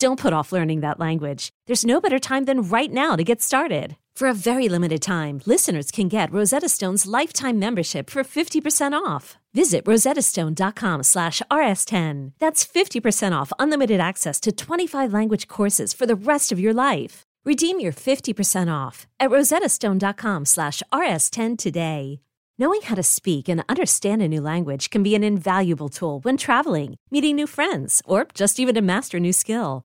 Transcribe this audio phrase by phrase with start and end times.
[0.00, 1.50] Don't put off learning that language.
[1.66, 3.96] There's no better time than right now to get started.
[4.14, 9.38] For a very limited time, listeners can get Rosetta Stone's lifetime membership for 50% off.
[9.54, 12.32] Visit rosettastone.com slash rs10.
[12.38, 17.22] That's 50% off unlimited access to 25 language courses for the rest of your life.
[17.44, 22.20] Redeem your 50% off at rosettastone.com slash rs10 today.
[22.60, 26.36] Knowing how to speak and understand a new language can be an invaluable tool when
[26.36, 29.84] traveling, meeting new friends, or just even to master a new skill.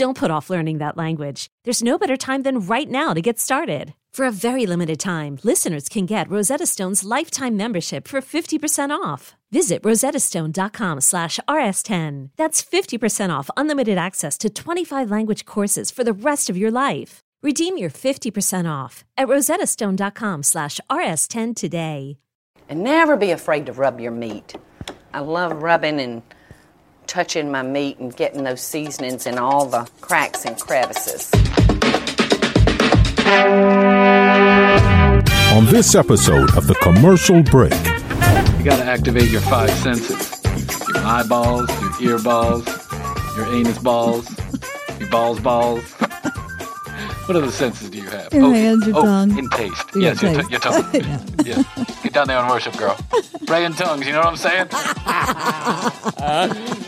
[0.00, 1.48] Don't put off learning that language.
[1.64, 3.92] There's no better time than right now to get started.
[4.14, 9.34] For a very limited time, listeners can get Rosetta Stone's lifetime membership for 50% off.
[9.52, 12.30] Visit rosettastone.com slash rs10.
[12.38, 17.20] That's 50% off unlimited access to 25 language courses for the rest of your life.
[17.42, 22.16] Redeem your 50% off at rosettastone.com slash rs10 today.
[22.70, 24.56] And never be afraid to rub your meat.
[25.12, 26.22] I love rubbing and
[27.10, 31.28] touching my meat and getting those seasonings in all the cracks and crevices.
[35.52, 37.72] On this episode of The Commercial Break,
[38.58, 40.40] You gotta activate your five senses
[40.94, 41.68] your eyeballs,
[42.00, 42.64] your ear balls,
[43.36, 44.28] your anus balls,
[44.98, 45.82] your balls balls.
[47.26, 48.32] what other senses do you have?
[48.32, 49.38] Your oh, hands, your oh, tongue.
[49.38, 49.94] And taste.
[49.94, 50.88] Your yes, your, t- your tongue.
[51.44, 51.62] yeah.
[52.02, 52.96] Get down there and worship, girl.
[53.46, 54.68] Praying tongues, you know what I'm saying?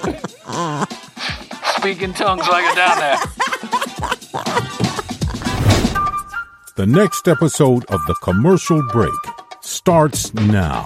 [1.76, 3.16] Speaking tongues like you're down there.
[6.76, 9.12] the next episode of The Commercial Break
[9.60, 10.84] starts now.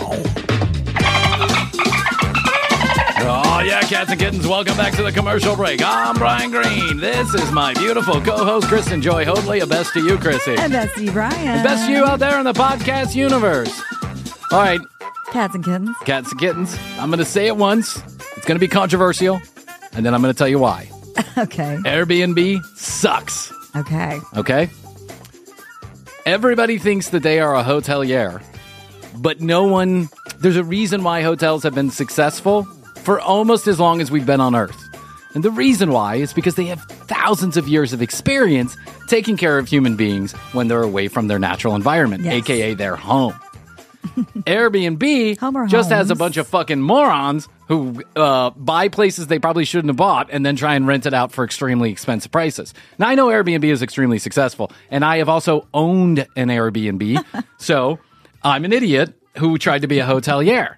[3.29, 5.81] Oh, yeah, cats and kittens, welcome back to the commercial break.
[5.83, 6.99] I'm Bryan Green.
[6.99, 9.61] This is my beautiful co host, Kristen Joy Hoadley.
[9.61, 10.57] A best to you, Krissy.
[10.59, 11.65] And that's Steve Ryan.
[11.65, 13.83] Best to you out there in the podcast universe.
[14.53, 14.81] All right,
[15.33, 15.97] Cats and kittens.
[16.05, 18.01] cats and kittens, I'm going to say it once.
[18.47, 19.41] It's going to be controversial,
[19.93, 20.89] and then I'm going to tell you why.
[21.37, 21.77] Okay.
[21.85, 24.21] Airbnb sucks, Okay.
[24.37, 24.71] okay?
[26.25, 28.41] Everybody thinks that they are a hotelier,
[29.17, 30.09] but no one,
[30.39, 32.63] there's a reason why hotels have been successful
[33.03, 34.81] for almost as long as we've been on Earth.
[35.35, 38.77] And the reason why is because they have thousands of years of experience
[39.09, 42.35] taking care of human beings when they're away from their natural environment, Yes.
[42.35, 43.35] aka their home.
[44.07, 49.89] Airbnb just has a bunch of fucking morons who uh, buy places they probably shouldn't
[49.89, 52.75] have bought and then try and rent it out for extremely expensive prices.
[52.99, 57.25] Now, I know Airbnb is extremely successful, and I have also owned an Airbnb,
[57.59, 57.99] so
[58.43, 60.77] I'm an idiot who tried to be a hotelier.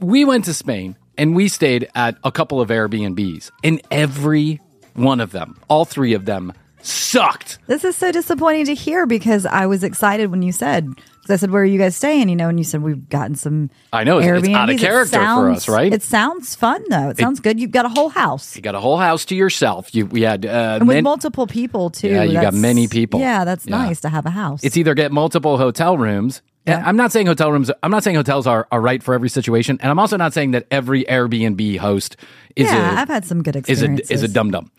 [0.00, 4.60] We went to Spain and we stayed at a couple of Airbnbs, and every
[4.94, 7.58] one of them, all three of them, sucked.
[7.66, 10.88] This is so disappointing to hear because I was excited when you said,
[11.30, 12.28] I said, where are you guys staying?
[12.28, 13.70] You know, and you said, we've gotten some.
[13.92, 14.80] I know, it's- it's out of Airbnbs.
[14.80, 15.92] Character for us, right?
[15.92, 17.10] It sounds fun, though.
[17.10, 17.58] It sounds good.
[17.60, 18.56] You've got a whole house.
[18.56, 19.94] You got a whole house to yourself.
[19.94, 22.08] You we had uh, And with multiple people, too.
[22.08, 23.20] Yeah, you got many people.
[23.20, 23.78] Yeah, that's Yeah.
[23.78, 24.62] nice to have a house.
[24.64, 26.42] it's either get multiple hotel rooms.
[26.66, 26.82] Yeah.
[26.84, 27.70] I'm not saying hotel rooms.
[27.82, 30.50] I'm not saying hotels are, are right for every situation, and I'm also not saying
[30.50, 32.16] that every Airbnb host
[32.56, 34.10] is yeah, a I've had some good is a experiences.
[34.10, 34.70] is a dum dum.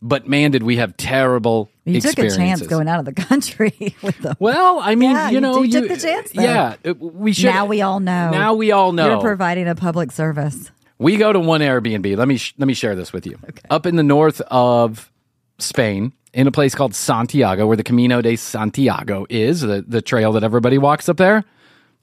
[0.00, 3.96] But man, did we have terrible You took a chance going out of the country
[4.02, 4.36] with them.
[4.38, 6.42] Well, I mean, Yeah, you you know, do- took the chance, though.
[6.42, 7.46] Yeah, we should.
[7.46, 8.30] now we all know.
[8.30, 9.08] Now we all know.
[9.12, 10.70] You're providing a public service.
[10.98, 12.16] We go to one Airbnb.
[12.16, 13.38] Let me sh- let me share this with you.
[13.70, 15.10] Up in the north of
[15.58, 20.32] Spain, in a place called Santiago, where the Camino de Santiago is, the the trail
[20.32, 21.44] that everybody walks up there.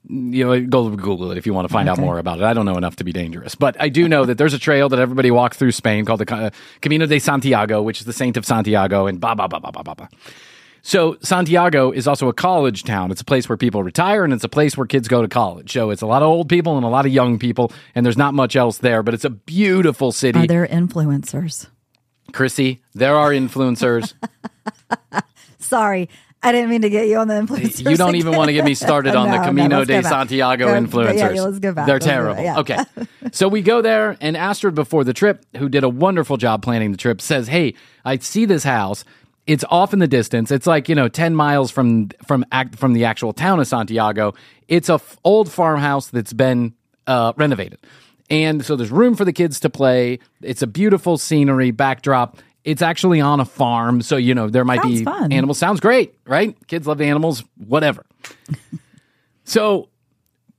[0.08, 2.44] You know, go Google it if you want to find out more about it.
[2.44, 4.88] I don't know enough to be dangerous, but I do know that there's a trail
[4.88, 6.50] that everybody walks through Spain called the uh,
[6.80, 9.82] Camino de Santiago, which is the Saint of Santiago, and blah blah blah blah blah
[9.82, 9.94] blah.
[9.94, 10.08] blah.
[10.86, 13.10] So Santiago is also a college town.
[13.10, 15.72] It's a place where people retire and it's a place where kids go to college.
[15.72, 18.16] So it's a lot of old people and a lot of young people, and there's
[18.16, 20.38] not much else there, but it's a beautiful city.
[20.38, 21.66] Are there influencers?
[22.30, 24.14] Krissy, there are influencers.
[25.58, 26.08] Sorry,
[26.42, 27.90] I didn't mean to get you on the influencers.
[27.90, 30.02] You don't even want to get me started on the No, no, Camino let's de.
[30.02, 31.16] Santiago Go- influencers.
[31.16, 31.86] Yeah, yeah, let's go back.
[31.86, 32.34] They're Let's terrible.
[32.34, 32.58] back, yeah.
[32.60, 33.08] Okay.
[33.32, 36.92] so we go there, and Astrid, before the trip, who did a wonderful job planning
[36.92, 37.74] the trip, says, Hey,
[38.04, 39.04] I see this house.
[39.46, 40.50] It's off in the distance.
[40.50, 44.34] It's like, you know, 10 miles from from act, from the actual town of Santiago.
[44.68, 46.74] It's a f- old farmhouse that's been
[47.06, 47.78] uh, renovated.
[48.28, 50.18] And so there's room for the kids to play.
[50.42, 52.38] It's a beautiful scenery backdrop.
[52.66, 55.32] It's actually on a farm, so you know there might Sounds be fun.
[55.32, 55.56] animals.
[55.56, 56.54] Sounds great, right?
[56.66, 58.04] Kids love animals, whatever.
[59.44, 59.88] so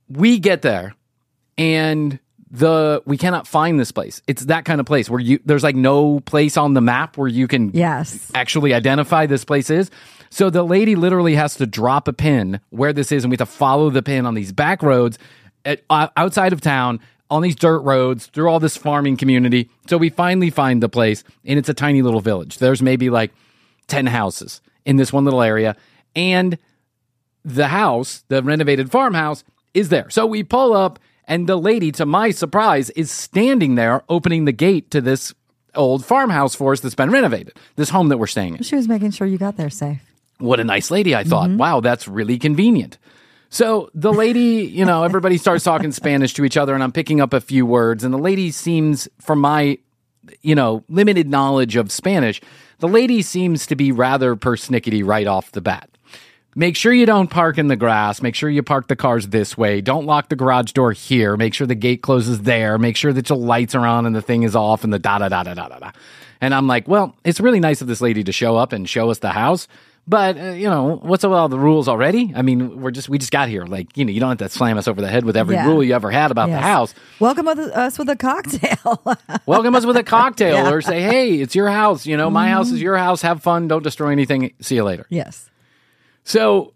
[0.08, 0.94] we get there,
[1.56, 2.18] and
[2.50, 4.22] the we cannot find this place.
[4.26, 7.28] It's that kind of place where you there's like no place on the map where
[7.28, 8.30] you can Yes.
[8.34, 9.90] actually identify this place is.
[10.30, 13.46] So the lady literally has to drop a pin where this is, and we have
[13.48, 15.18] to follow the pin on these back roads
[15.64, 19.70] at, uh, outside of town on these dirt roads through all this farming community.
[19.86, 22.58] So we finally find the place, and it's a tiny little village.
[22.58, 23.32] There's maybe like
[23.88, 25.76] 10 houses in this one little area.
[26.16, 26.58] And
[27.44, 29.44] the house, the renovated farmhouse,
[29.74, 30.08] is there.
[30.10, 34.52] So we pull up, and the lady, to my surprise, is standing there opening the
[34.52, 35.34] gate to this
[35.74, 38.62] old farmhouse for us that's been renovated, this home that we're staying in.
[38.62, 40.00] She was making sure you got there safe.
[40.38, 41.48] What a nice lady, I thought.
[41.50, 41.58] Mm-hmm.
[41.58, 42.96] Wow, that's really convenient.
[43.50, 47.20] So the lady, you know, everybody starts talking Spanish to each other, and I'm picking
[47.20, 48.04] up a few words.
[48.04, 49.78] And the lady seems, from my,
[50.42, 52.40] you know, limited knowledge of Spanish,
[52.80, 55.88] the lady seems to be rather persnickety right off the bat.
[56.54, 58.20] Make sure you don't park in the grass.
[58.20, 59.80] Make sure you park the cars this way.
[59.80, 61.36] Don't lock the garage door here.
[61.36, 62.78] Make sure the gate closes there.
[62.78, 65.18] Make sure that your lights are on and the thing is off and the da
[65.18, 65.92] da da da da da.
[66.40, 69.10] And I'm like, well, it's really nice of this lady to show up and show
[69.10, 69.68] us the house.
[70.10, 72.32] But uh, you know, what's with all the rules already?
[72.34, 73.66] I mean, we're just we just got here.
[73.66, 75.66] Like, you know, you don't have to slam us over the head with every Yeah.
[75.66, 76.94] rule you ever had about the house.
[77.20, 79.02] Welcome with us with a cocktail.
[79.46, 82.06] Welcome us with a cocktail or say, hey, it's your house.
[82.06, 83.20] You know, my house is your house.
[83.20, 83.68] Have fun.
[83.68, 84.54] Don't destroy anything.
[84.60, 85.04] See you later.
[85.10, 85.50] yes.
[86.24, 86.72] So,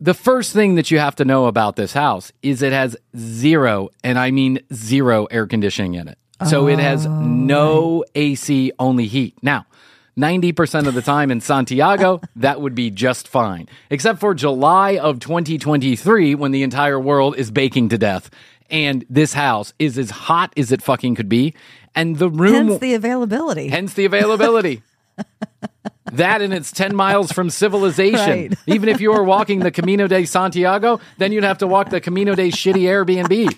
[0.00, 3.90] the first thing that you have to know about this house is it has zero,
[4.02, 6.16] and I mean zero air conditioning in it.
[6.48, 9.34] So, it has no AC, only heat.
[9.42, 9.66] Now,
[10.20, 15.20] 90% of the time in Santiago, that would be just fine, except for July of
[15.20, 18.30] 2023 when the entire world is baking to death.
[18.70, 21.54] And this house is as hot as it fucking could be.
[21.94, 22.68] And the room.
[22.68, 23.68] Hence the availability.
[23.68, 24.82] Hence the availability.
[26.12, 28.48] that and it's 10 miles from civilization.
[28.48, 28.54] Right.
[28.66, 32.00] Even if you were walking the Camino de Santiago, then you'd have to walk the
[32.00, 33.56] Camino de shitty Airbnb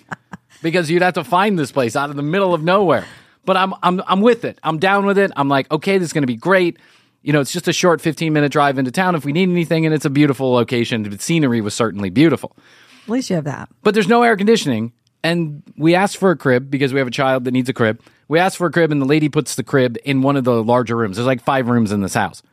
[0.61, 3.05] because you'd have to find this place out of the middle of nowhere.
[3.45, 4.59] But I'm I'm I'm with it.
[4.63, 5.31] I'm down with it.
[5.35, 6.77] I'm like, okay, this is going to be great.
[7.21, 9.85] You know, it's just a short 15 minute drive into town if we need anything,
[9.85, 11.03] and it's a beautiful location.
[11.03, 12.55] The scenery was certainly beautiful.
[13.03, 13.69] At least you have that.
[13.81, 14.93] But there's no air conditioning.
[15.25, 18.01] And we asked for a crib because we have a child that needs a crib.
[18.27, 20.61] We asked for a crib, and the lady puts the crib in one of the
[20.63, 21.15] larger rooms.
[21.15, 22.43] There's like five rooms in this house.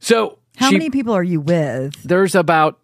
[0.00, 1.94] So How she- many people are you with?
[2.02, 2.80] There's about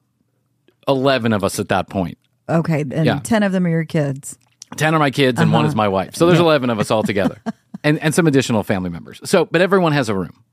[0.86, 2.18] 11 of us at that point.
[2.48, 3.20] Okay, and Yeah.
[3.22, 4.38] 10 of them are your kids.
[4.74, 5.76] 10 are my kids, and one is uh-huh.
[5.76, 6.14] my wife.
[6.14, 7.40] So there's 11 of us all together,
[7.84, 9.20] and, and some additional family members.
[9.24, 10.44] So, but everyone has a room.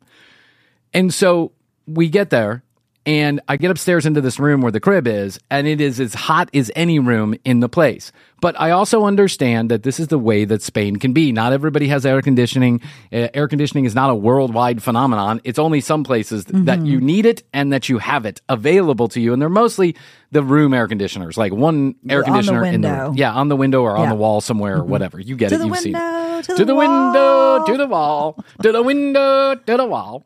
[0.93, 1.51] And so
[1.87, 2.63] we get there,
[3.05, 6.13] and I get upstairs into this room where the crib is, and it is as
[6.13, 8.11] hot as any room in the place.
[8.41, 11.31] But I also understand that this is the way that Spain can be.
[11.31, 12.81] Not everybody has air conditioning.
[13.13, 15.41] Uh, air conditioning is not a worldwide phenomenon.
[15.43, 19.07] It's only some places th- that you need it and that you have it available
[19.09, 19.33] to you.
[19.33, 19.95] And they're mostly
[20.31, 23.13] the room air conditioners, like one air On the conditioner in the window.
[23.15, 25.19] yeah on the window or on the wall somewhere or whatever.
[25.19, 25.57] You get To it.
[25.59, 29.53] the You've seen it to to the the window, to the wall, to the window,
[29.55, 30.25] to the wall.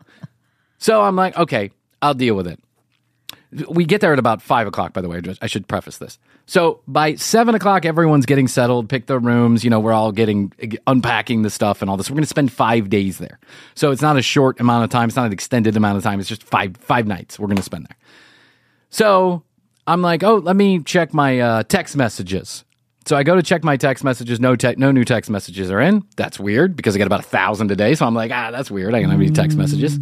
[0.77, 1.71] So I'm like, okay,
[2.01, 2.59] I'll deal with it.
[3.69, 5.21] We get there at about five o'clock, by the way.
[5.41, 6.19] I should preface this.
[6.45, 9.63] So by seven o'clock, everyone's getting settled, pick their rooms.
[9.63, 10.51] You know, we're all getting
[10.87, 12.09] unpacking the stuff and all this.
[12.09, 13.39] We're going to spend five days there.
[13.75, 15.07] So it's not a short amount of time.
[15.07, 16.19] It's not an extended amount of time.
[16.19, 17.97] It's just five five nights we're going to spend there.
[18.89, 19.43] So
[19.87, 22.65] I'm like, oh, let me check my uh, text messages.
[23.07, 24.39] So I go to check my text messages.
[24.39, 26.03] No, te- no new text messages are in.
[26.15, 27.93] That's weird because I get about a thousand a day.
[27.93, 28.95] So I'm like, ah, that's weird.
[28.95, 29.99] I don't have any text messages.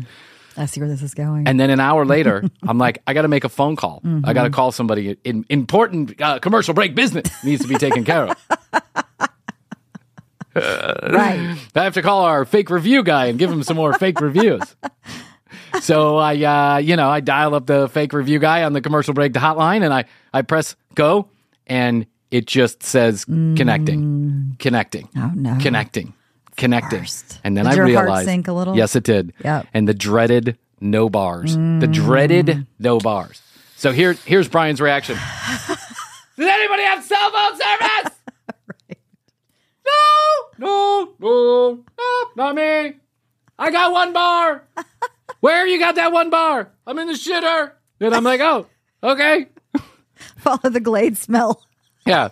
[0.57, 1.47] I see where this is going.
[1.47, 4.01] And then an hour later, I'm like, I got to make a phone call.
[4.23, 5.17] I got to call somebody.
[5.23, 8.37] In important uh, commercial break business needs to be taken care of.
[10.55, 11.57] right.
[11.75, 14.61] I have to call our fake review guy and give him some more fake reviews.
[15.81, 19.15] So I, uh, you know, I dial up the fake review guy on the commercial
[19.15, 21.27] break hotline, and I, I press go,
[21.65, 25.57] and it just says connecting, connecting, Oh, no.
[25.59, 26.13] connecting,
[26.57, 27.05] connecting,
[27.43, 28.75] and then Did I realized, sink a little?
[28.75, 29.33] yes, it did.
[29.43, 29.67] Yep.
[29.73, 31.55] And the dreaded no bars.
[31.55, 31.93] The mm.
[31.93, 33.41] dreaded no bars.
[33.75, 35.15] So here, here's Bryan's reaction.
[35.67, 35.77] Does
[36.39, 38.13] anybody have cell phone service?
[39.85, 42.93] No, no, no, no, not me.
[43.59, 44.63] I got one bar.
[45.41, 46.71] Where you got that one bar?
[46.87, 47.71] I'm in the shitter.
[47.99, 48.67] And I'm like, oh,
[49.03, 49.47] okay.
[50.37, 51.65] Follow the glade smell.
[52.05, 52.29] Yeah.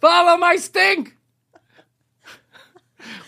[0.00, 1.16] Follow my stink.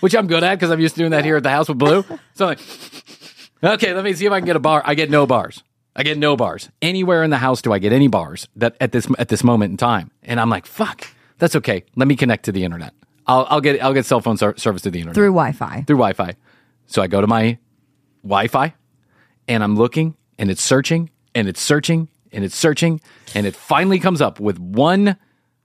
[0.01, 1.79] Which I'm good at because I'm used to doing that here at the house with
[1.79, 2.03] Blue.
[2.35, 2.61] So I'm like,
[3.63, 4.83] okay, let me see if I can get a bar.
[4.85, 5.63] I get no bars.
[5.97, 6.71] I get no bars.
[6.83, 9.71] Anywhere in the house do I get any bars that at this at this moment
[9.71, 10.11] in time?
[10.23, 11.07] And I'm like, fuck,
[11.39, 11.85] that's okay.
[11.97, 12.93] Let me connect to the internet.
[13.27, 15.83] I'll, I'll get I'll get cell phone ser- service to the internet Through Wi Fi.
[15.87, 16.35] through Wi-Fi.
[16.87, 17.59] So I go to my
[18.23, 18.75] Wi-Fi
[19.49, 23.01] and I'm looking and it's searching and it's searching and it's searching
[23.35, 25.17] and it finally comes up with one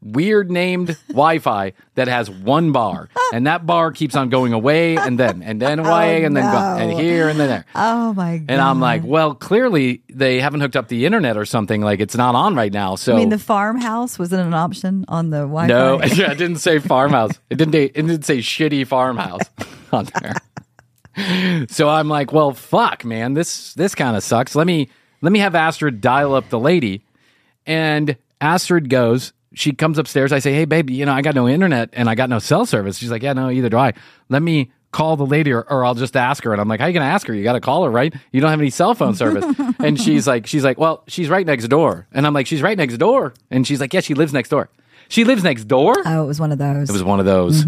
[0.02, 5.20] weird named Wi-Fi that has one bar and that bar keeps on going away and
[5.20, 7.66] then and then oh, away Oh, and then go, and here and then there.
[7.76, 8.46] Oh my god.
[8.50, 11.82] And I'm like, well, clearly they haven't hooked up the internet or something.
[11.82, 12.96] Like it's not on right now.
[12.96, 15.68] So I mean, the farmhouse wasn't an option on the Wi Fi.
[15.68, 17.32] no, yeah, it didn't say farmhouse.
[17.50, 17.76] It didn't.
[17.76, 19.42] It didn't say shitty farmhouse
[19.92, 20.36] on there.
[21.70, 24.56] So I'm like, well, fuck, man, this this kind of sucks.
[24.56, 24.90] Let me
[25.22, 27.04] let me have Astrid dial up the lady,
[27.66, 29.34] and Astrid goes.
[29.54, 30.32] She comes upstairs.
[30.32, 32.66] I say, hey, baby, you know, I got no internet and I got no cell
[32.66, 32.98] service.
[32.98, 33.94] She's like, yeah, no, either do I.
[34.30, 36.52] Let me call the lady or, or I'll just ask her.
[36.52, 37.34] And I'm like, how you gonna ask her?
[37.34, 38.14] You got to call her, right?
[38.32, 39.46] You don't have any cell phone service.
[39.80, 42.08] and she's like, she's like, well, she's right next door.
[42.12, 43.34] And I'm like, she's right next door.
[43.52, 44.70] And she's like, yeah, she lives next door.
[45.08, 45.96] She lives next door.
[46.06, 46.90] Oh, it was one of those.
[46.90, 47.64] It was one of those.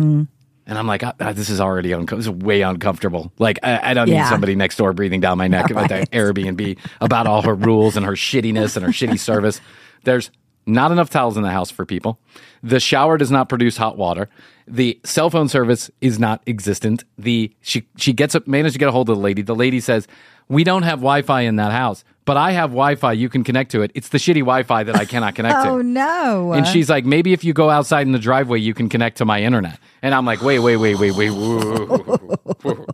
[0.68, 3.32] And I'm like, ah, this is already unco- this is way uncomfortable.
[3.40, 4.30] Like, I, I don't need Yeah.
[4.30, 6.06] somebody next door breathing down my neck about the.
[6.14, 9.60] Airbnb about all her rules and her shittiness and her shitty service.
[10.04, 10.30] There's
[10.66, 12.20] not enough towels in the house for people.
[12.64, 14.30] The shower does not produce hot water.
[14.68, 17.04] The cell phone service is not existent.
[17.18, 19.42] The she she gets up managed to get a hold of the lady.
[19.42, 20.08] The lady says,
[20.48, 23.14] "We don't have Wi-Fi in that house, but I have Wi-Fi.
[23.14, 23.92] You can connect to it.
[23.96, 26.54] It's the shitty Wi-Fi that I cannot connect to." oh no.
[26.54, 29.26] And she's like, maybe if you go outside in the driveway, you can connect to
[29.26, 29.80] my internet.
[30.04, 31.30] And I'm like, wait, wait, wait, wait, wait.
[31.30, 32.86] whoa.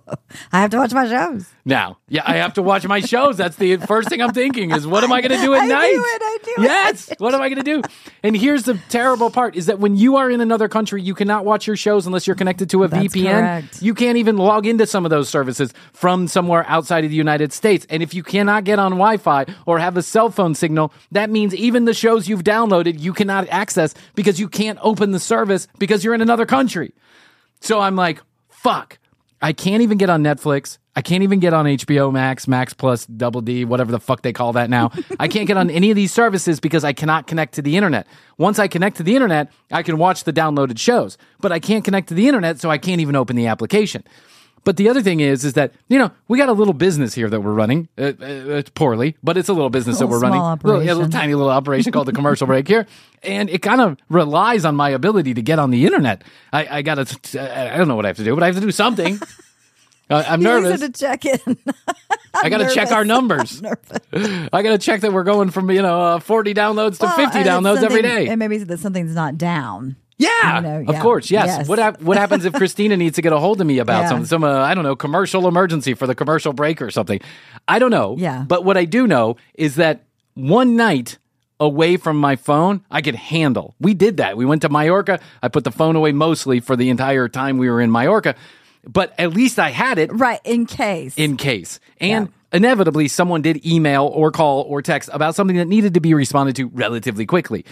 [0.51, 1.47] I have to watch my shows.
[1.65, 3.37] Now, yeah, I have to watch my shows.
[3.37, 5.67] That's the first thing I'm thinking is, what am I going to do at I
[5.67, 5.93] night?
[5.93, 6.67] it, I knew it.
[6.67, 7.13] yes.
[7.17, 7.81] What am I going to do?
[8.23, 11.45] And here's the terrible part is that when you are in another country, you cannot
[11.45, 13.31] watch your shows unless you're connected to a That's VPN.
[13.39, 13.81] correct.
[13.81, 17.53] You can't even log into some of those services from somewhere outside of the United
[17.53, 17.85] States.
[17.89, 21.55] And if you cannot get on Wi-Fi or have a cell phone signal, that means
[21.55, 26.03] even the shows you've downloaded, you cannot access because you can't open the service because
[26.03, 26.93] you're in another country.
[27.61, 28.97] So I'm like, fuck.
[29.41, 30.77] I can't even get on Netflix.
[30.95, 34.33] I can't even get on HBO Max, Max Plus, Double D, whatever the fuck they
[34.33, 34.91] call that now.
[35.19, 38.07] I can't get on any of these services because I cannot connect to the internet.
[38.39, 41.85] Once I connect to the internet, I can watch the downloaded shows, but I can't
[41.85, 44.03] connect to the internet, so I can't even open the application.
[44.67, 47.29] But the other thing is, is that you know we got a little business here
[47.29, 47.87] that we're running.
[47.97, 50.39] Uh, uh, it's poorly, but it's a little business that Little we're running.
[50.41, 52.85] small Little- a little tiny little operation called the commercial break here,
[53.23, 56.21] and it kind of relies on my ability to get on the internet.
[56.51, 57.41] I, I got to.
[57.71, 59.17] I don't know what I have to do, but I have to do something.
[60.09, 60.79] Uh, I'm You nervous.
[60.79, 61.57] to check in.
[62.33, 63.61] I got to check our numbers.
[64.13, 67.15] I got to check that we're going from you know uh, 40 downloads to Well,
[67.17, 68.27] 50 downloads every day.
[68.29, 69.97] And maybe that something's not down.
[70.19, 71.01] Yeah, you know, of yeah.
[71.01, 71.29] course.
[71.29, 71.45] Yes.
[71.47, 71.67] Yes.
[71.67, 74.09] What hap- what happens if Christina needs to get a hold of me about Yeah.
[74.09, 77.19] some some uh, I don't know commercial emergency for the commercial break or something?
[77.67, 78.15] I don't know.
[78.17, 78.43] Yeah.
[78.47, 81.17] But what I do know is that one night
[81.59, 83.75] away from my phone, I could handle.
[83.79, 84.37] We did that.
[84.37, 85.19] We went to Mallorca.
[85.41, 88.35] I put the phone away mostly for the entire time we were in Mallorca,
[88.87, 91.15] but at least I had it Right, in case.
[91.17, 91.79] in case.
[91.99, 96.13] And inevitably, someone did email or call or text about something that needed to be
[96.13, 97.65] responded to relatively quickly.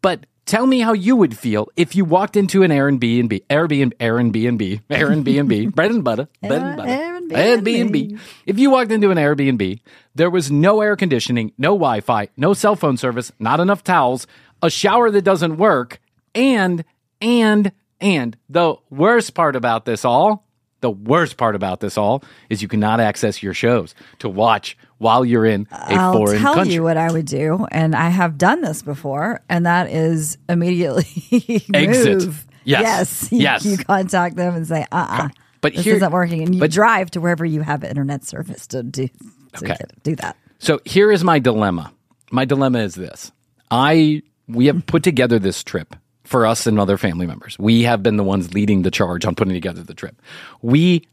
[0.00, 4.82] But tell me how you would feel if you walked into an Airbnb, Airbnb, Airbnb,
[4.88, 7.30] Airbnb, bread and butter, bread and butter, Airbnb.
[7.30, 8.20] Airbnb.
[8.46, 9.80] If you walked into an Airbnb,
[10.14, 14.26] there was no air conditioning, no Wi-Fi, no cell phone service, not enough towels,
[14.62, 16.00] a shower that doesn't work,
[16.34, 16.84] and
[17.20, 20.46] and and the worst part about this all
[20.80, 25.24] the worst part about this all is you cannot access your shows to watch while
[25.24, 26.46] you're in a I'll foreign country.
[26.48, 29.90] I'll tell you what I would do, and I have done this before, and that
[29.90, 31.04] is immediately
[31.74, 32.24] Exit.
[32.24, 32.46] move.
[32.64, 32.82] Yes.
[32.82, 33.64] yes, You, Yes.
[33.64, 35.28] You contact them and say, "Uh, uh
[35.60, 38.66] But this here- isn't working," and you but- drive to wherever you have internet service
[38.68, 39.12] to do to
[39.58, 39.68] Okay.
[39.68, 40.36] get, do that.
[40.58, 41.92] So here is my dilemma.
[42.32, 43.30] My dilemma is this.
[43.70, 47.56] I we have put together this trip for us and other family members.
[47.58, 50.20] We have been the ones leading the charge on putting together the trip.
[50.62, 51.06] We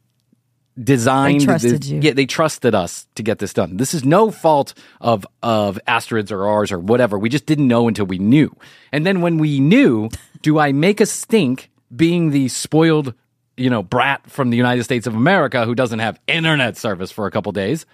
[0.82, 2.00] designed They trusted this- you.
[2.02, 3.78] Yeah, they trusted us to get this done.
[3.78, 7.18] This is no fault of of Astrid's or ours or whatever.
[7.20, 8.56] We just didn't know until we knew.
[8.92, 10.10] And then when we knew,
[10.42, 13.14] do I make a stink being the spoiled,
[13.56, 17.28] you know, brat from the United States of America who doesn't have internet service for
[17.28, 17.86] a couple days?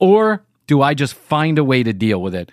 [0.00, 2.50] or do I just find a way to deal with it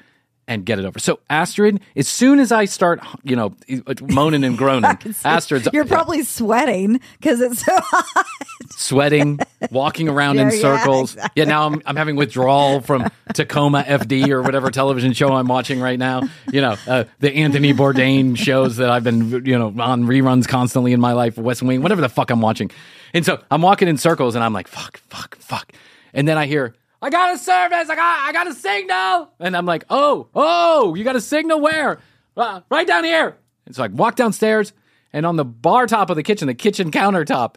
[0.47, 0.99] and get it over?
[0.99, 3.55] So Astrid, as soon as I start, you know,
[4.01, 8.25] moaning and groaning, Astrid's You're probably sweating because it's so hot.
[8.71, 9.39] Sweating,
[9.71, 11.13] walking around in Yeah, yeah, circles.
[11.13, 11.41] exactly.
[11.41, 15.79] Yeah, now I'm, I'm having withdrawal from Tacoma FD or whatever television show I'm watching
[15.79, 16.21] right now.
[16.51, 20.93] You know, uh, the Anthony Bourdain shows that I've been, you know, on reruns constantly
[20.93, 22.71] in my life, West Wing, whatever the fuck I'm watching.
[23.13, 25.71] And so I'm walking in circles and I'm like, fuck, fuck, fuck.
[26.13, 27.89] And then I hear, I got a service.
[27.89, 29.31] I got, I got a signal.
[29.39, 31.99] And I'm like, oh, oh, you got a signal where?
[32.37, 33.37] Uh, right down here.
[33.65, 34.73] And so I walk downstairs
[35.13, 37.55] and on the bar top of the kitchen, the kitchen countertop,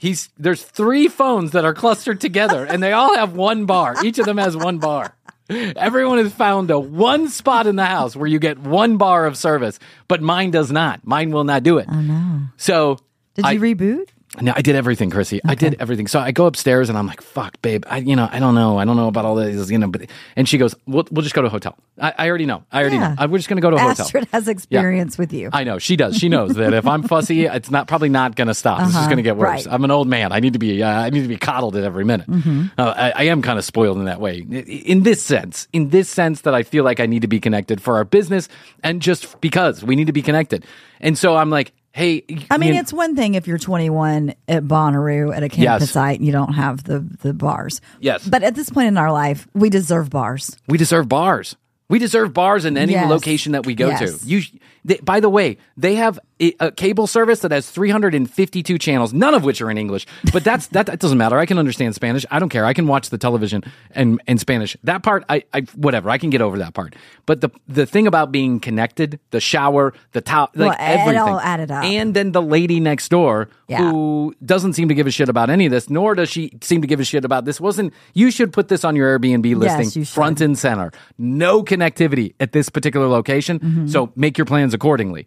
[0.00, 3.94] he's there's three phones that are clustered together and they all have one bar.
[4.04, 5.14] Each of them has one bar.
[5.48, 9.36] Everyone has found a one spot in the house where you get one bar of
[9.36, 9.78] service,
[10.08, 11.04] but mine does not.
[11.04, 11.86] Mine will not do it.
[11.90, 12.40] Oh no.
[12.56, 12.98] So
[13.34, 14.08] Did I- you reboot?
[14.40, 15.40] No, I did everything, Krissy.
[15.44, 16.06] I did everything.
[16.06, 17.84] So I go upstairs and I'm like, "Fuck, babe.
[17.88, 18.78] I, you know, I don't know.
[18.78, 20.02] I don't know about all this, you know." But
[20.36, 22.62] and she goes, "We'll, we'll just go to a hotel." I, I already know.
[22.70, 23.08] I already Yeah.
[23.08, 23.14] know.
[23.18, 24.06] I, we're just gonna go to a hotel.
[24.06, 25.50] Astrid has experience with you.
[25.52, 26.16] I know she does.
[26.16, 28.82] She knows that if I'm fussy, it's not probably not going to stop.
[28.82, 29.66] It's just going to get worse.
[29.66, 29.74] right.
[29.74, 30.30] I'm an old man.
[30.30, 30.80] I need to be.
[30.80, 32.28] Uh, I need to be coddled at every minute.
[32.28, 34.38] Uh, I, I am kind of spoiled in that way.
[34.38, 37.82] In this sense, in this sense that I feel like I need to be connected
[37.82, 38.48] for our business,
[38.84, 40.64] and just because we need to be connected.
[41.00, 45.34] And so I'm like, hey, I mean, it's one thing if you're 21 at Bonnaroo
[45.36, 47.80] at a campus site and you don't have the, the bars.
[48.00, 48.26] Yes.
[48.26, 50.56] But at this point in our life, we deserve bars.
[50.68, 51.56] We deserve bars.
[51.88, 53.10] We deserve bars in any Yes.
[53.10, 54.20] location that we go Yes.
[54.20, 54.26] to.
[54.26, 54.42] You,
[54.84, 59.34] they, by the way, they have a, a cable service that has 352 channels, none
[59.34, 60.06] of which are in English.
[60.32, 61.38] But that's that, that doesn't matter.
[61.38, 62.24] I can understand Spanish.
[62.30, 62.64] I don't care.
[62.64, 64.76] I can watch the television and in Spanish.
[64.84, 66.08] That part, I, I whatever.
[66.10, 66.94] I can get over that part.
[67.26, 71.40] But the the thing about being connected, the shower, the towel, like Well, it all
[71.40, 71.84] added up.
[71.84, 73.90] and then the lady next door Yeah.
[73.90, 76.80] who doesn't seem to give a shit about any of this, nor does she seem
[76.80, 77.60] to give a shit about this.
[77.60, 80.90] Wasn't you should put this on your Airbnb listing you front and center.
[81.18, 83.88] No connectivity at this particular location, Mm-hmm.
[83.88, 85.26] so make your plans accordingly.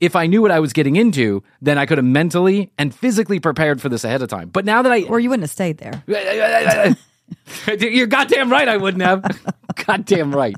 [0.00, 3.40] If I knew what I was getting into, then I could have mentally and physically
[3.40, 4.48] prepared for this ahead of time.
[4.48, 6.02] But now that I Or you wouldn't have stayed there.
[7.78, 9.24] You're goddamn right I wouldn't have.
[9.86, 10.56] goddamn right.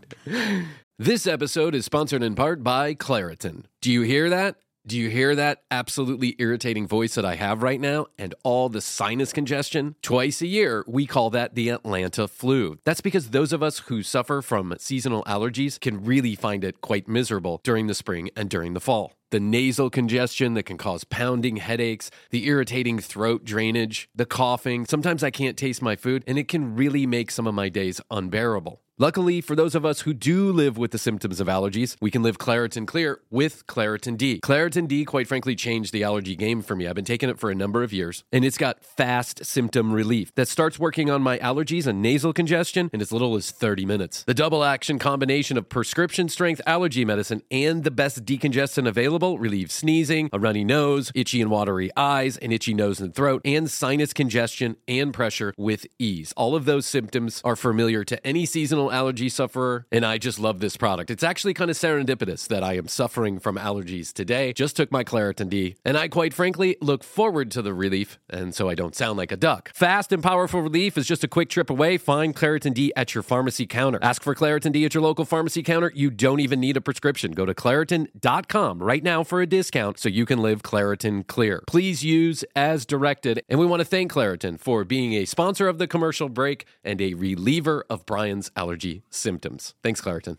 [0.99, 3.65] This episode is sponsored in part by Claritin.
[3.83, 4.57] Do you hear that?
[4.87, 8.81] Do you hear that absolutely irritating voice that I have right now and all the
[8.81, 9.97] sinus congestion?
[10.01, 12.79] Twice a year, we call that the Atlanta flu.
[12.85, 17.09] That's because those of us who suffer from seasonal allergies can really find it quite
[17.09, 19.15] miserable during the spring and during the fall.
[19.31, 24.87] The nasal congestion that can cause pounding headaches, the irritating throat drainage, the coughing.
[24.87, 28.01] Sometimes I can't taste my food, and it can really make some of my days
[28.09, 28.83] unbearable.
[28.99, 32.23] Luckily, for those of us who do live with the symptoms of allergies, we can
[32.23, 34.41] live Claritin Clear with Claritin D.
[34.41, 36.87] Claritin D, quite frankly, changed the allergy game for me.
[36.87, 40.35] I've been taking it for a number of years, and it's got fast symptom relief
[40.37, 44.25] that starts working on my allergies and nasal congestion in as little as 30 minutes.
[44.25, 49.73] The double action combination of prescription strength allergy medicine and the best decongestant available relieves
[49.73, 54.13] sneezing, a runny nose, itchy and watery eyes, an itchy nose and throat, and sinus
[54.13, 56.33] congestion and pressure with ease.
[56.37, 60.61] All of those symptoms are familiar to any seasonal allergy sufferer, and I just love
[60.61, 61.11] this product.
[61.11, 64.53] It's actually kind of serendipitous that I am suffering from allergies today.
[64.53, 68.55] Just took my Claritin D, and I quite frankly look forward to the relief, and
[68.55, 69.73] so I don't sound like a duck.
[69.75, 71.97] Fast and powerful relief is just a quick trip away.
[71.97, 73.99] Find Claritin D at your pharmacy counter.
[74.03, 75.93] Ask for Claritin D at your local pharmacy counter.
[75.95, 77.33] You don't even need a prescription.
[77.33, 81.63] Go to Claritin.com right now for a discount so you can live Claritin clear.
[81.67, 85.79] Please use as directed, and we want to thank Claritin for being a sponsor of
[85.79, 89.75] the commercial break and a reliever of Bryan's allergy symptoms.
[89.83, 90.39] Thanks, Claritin.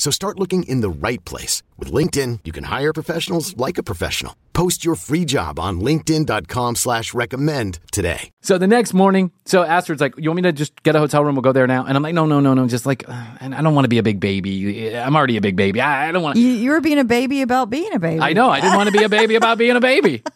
[0.00, 1.62] So start looking in the right place.
[1.76, 4.34] With LinkedIn, you can hire professionals like a professional.
[4.54, 8.30] Post your free job on linkedin.com slash recommend today.
[8.40, 11.22] So the next morning, so Astrid's like, "You want me to just get a hotel
[11.22, 11.34] room?
[11.34, 12.66] We'll go there now." And I'm like, "No, no, no, no.
[12.66, 14.96] Just like, uh, and I don't want to be a big baby.
[14.96, 15.82] I'm already a big baby.
[15.82, 16.38] I, I don't want.
[16.38, 18.22] You, you were being a baby about being a baby.
[18.22, 18.48] I know.
[18.48, 20.22] I didn't want to be a baby about being a baby.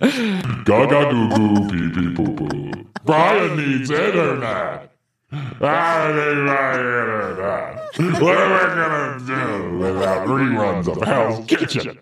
[0.00, 2.70] Gaga goo goo pee pee poo poo.
[3.04, 4.92] Bryan needs internet.
[5.30, 8.22] I need my internet.
[8.22, 11.98] What am I gonna do without reruns of Hell's Kitchen?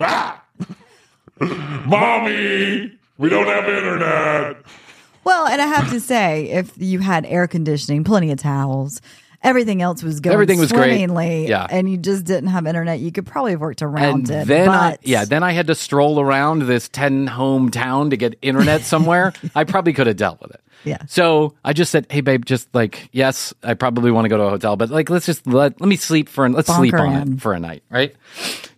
[0.00, 0.42] Ah!
[1.86, 4.56] Mommy, we don't have internet.
[5.24, 9.00] Well, and I have to say, if you had air conditioning, plenty of towels,
[9.42, 10.90] everything else was going Everything was great.
[10.90, 11.66] swimmingly, Yeah.
[11.70, 14.46] and you just didn't have internet, you could probably have worked around and it.
[14.48, 18.16] then I, but yeah, then I had to stroll around this 10 home town to
[18.16, 19.32] get internet somewhere.
[19.54, 20.60] I probably could have dealt with it.
[20.84, 20.98] Yeah.
[21.06, 24.44] So I just said, "Hey babe, just like yes, I probably want to go to
[24.44, 27.14] a hotel, but like let's just let let me sleep for an, let's sleep on
[27.14, 27.32] in.
[27.34, 28.14] it for a night, right?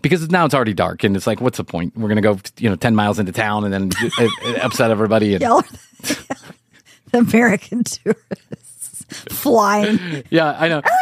[0.02, 1.96] Because now it's already dark and it's like what's the point?
[1.96, 5.34] We're going to go, you know, 10 miles into town and then uh, upset everybody
[5.34, 5.62] and Y'all
[6.02, 6.38] the,
[7.12, 10.82] the American tourists flying Yeah, I know.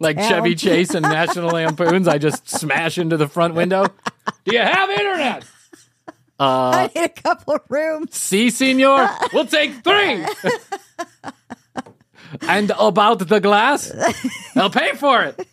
[0.00, 0.28] Like town.
[0.28, 3.86] Chevy Chase and National Lampoons, I just smash into the front window.
[4.44, 5.44] Do you have internet?
[6.38, 8.14] I need a couple of rooms.
[8.16, 10.24] See, senor, we'll take three.
[12.42, 13.92] and about the glass,
[14.56, 15.48] I'll pay for it.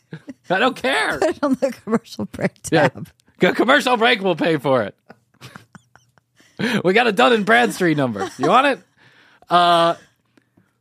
[0.49, 1.19] I don't care.
[1.19, 2.89] Put it on the commercial break Yeah.
[2.89, 3.09] tab.
[3.39, 4.95] Go- Commercial break will pay for it.
[6.83, 8.29] we got a Dun and Bradstreet number.
[8.37, 8.79] You want it?
[9.49, 9.95] Uh,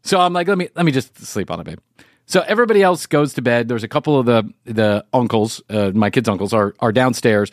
[0.02, 1.78] so I'm like, let me let me just sleep on it, babe.
[2.26, 3.68] So everybody else goes to bed.
[3.68, 7.50] There's a couple of the the uncles, uh, my kids' uncles, are are downstairs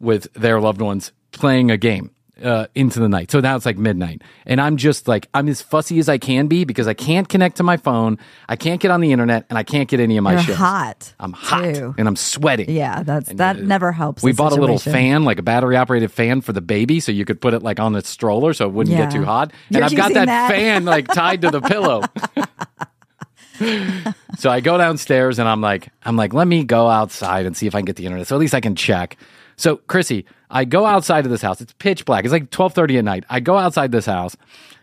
[0.00, 2.10] with their loved ones playing a game
[2.42, 3.30] uh, into the night.
[3.30, 6.46] So now it's like midnight, and I'm just like I'm as fussy as I can
[6.46, 8.18] be because I can't connect to my phone,
[8.48, 10.56] I can't get on the internet, and I can't get any of my You're shows.
[10.56, 11.14] hot.
[11.20, 11.94] I'm hot too.
[11.96, 12.70] and I'm sweating.
[12.70, 14.22] Yeah, that's that never helps.
[14.22, 17.24] We bought a little fan, like a battery operated fan for the baby, so you
[17.24, 19.52] could put it like on the stroller so it wouldn't get too hot.
[19.68, 20.50] You're and I've got that, that.
[20.50, 22.02] fan like tied to the pillow.
[24.38, 27.66] so I go downstairs and I'm like, I'm like, let me go outside and see
[27.66, 28.26] if I can get the internet.
[28.26, 29.16] So at least I can check.
[29.56, 31.60] So Krissy, I go outside of this house.
[31.60, 32.24] It's pitch black.
[32.24, 33.24] It's like twelve thirty at night.
[33.28, 34.36] I go outside this house.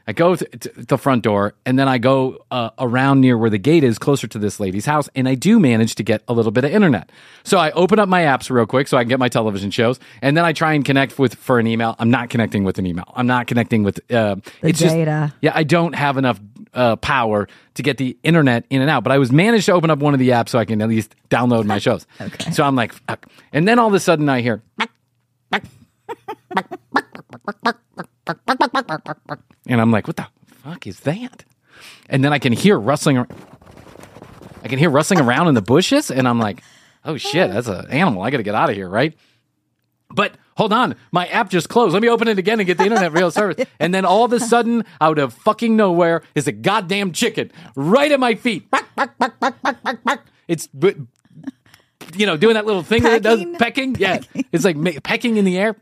[0.07, 3.51] I go to, to the front door and then I go uh, around near where
[3.51, 6.33] the gate is, closer to this lady's house, and I do manage to get a
[6.33, 7.11] little bit of internet.
[7.43, 9.99] So I open up my apps real quick so I can get my television shows,
[10.23, 11.95] and then I try and connect with for an email.
[11.99, 13.13] I'm not connecting with an email.
[13.15, 13.99] I'm not connecting with.
[14.11, 15.27] Uh, The it's data.
[15.29, 16.39] Just, yeah, I don't have enough
[16.73, 19.89] uh, power to get the internet in and out, but I was managed to open
[19.89, 22.05] up one of the apps so I can at least download my shows.
[22.21, 22.51] okay.
[22.51, 23.25] So I'm like, fuck.
[23.51, 24.61] and then all of a sudden I hear.
[29.67, 30.27] And I'm like, what the
[30.63, 31.43] fuck is that?
[32.09, 33.17] And then I can hear rustling.
[33.17, 33.27] ar-
[34.63, 36.61] I can hear rustling around in the bushes, and I'm like,
[37.03, 38.21] oh shit, that's an animal.
[38.21, 39.13] I got to get out of here, right?
[40.13, 41.93] But hold on, my app just closed.
[41.93, 43.65] Let me open it again and get the internet real service.
[43.79, 48.11] And then all of a sudden, out of fucking nowhere, is a goddamn chicken right
[48.11, 48.67] at my feet.
[50.47, 50.69] It's
[52.15, 53.93] you know doing that little thing that it does Pecking?
[53.93, 53.95] pecking.
[53.95, 54.19] Yeah,
[54.51, 55.75] it's like pecking in the air.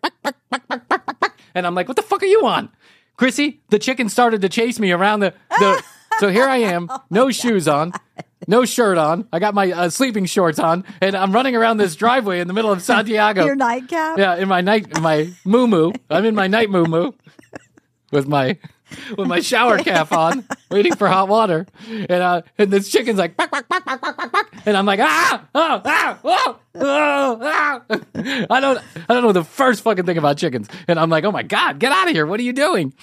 [1.56, 2.70] And I'm like, what the fuck are you on?
[3.18, 5.34] Krissy, the chicken started to chase me around the.
[5.58, 5.84] the
[6.20, 7.92] so here I am, no shoes on,
[8.48, 9.28] no shirt on.
[9.32, 12.54] I got my uh, sleeping shorts on, and I'm running around this driveway in the
[12.54, 13.46] middle of Santiago.
[13.46, 14.18] Your nightcap.
[14.18, 15.92] Yeah, in my night, in my moo moo.
[16.10, 17.12] I'm in my night moo moo
[18.12, 18.58] with my
[19.18, 23.36] with my shower cap on, waiting for hot water, and uh, and this chicken's like,
[23.36, 27.40] "Quack, quack, quack, quack, quack, quack, quack," and I'm like, ah, oh, ah, oh, oh,
[27.42, 27.82] ah.
[28.50, 31.32] I don't, I don't know the first fucking thing about chickens, and I'm like, oh
[31.32, 32.26] my god, get out of here!
[32.26, 32.94] What are you doing?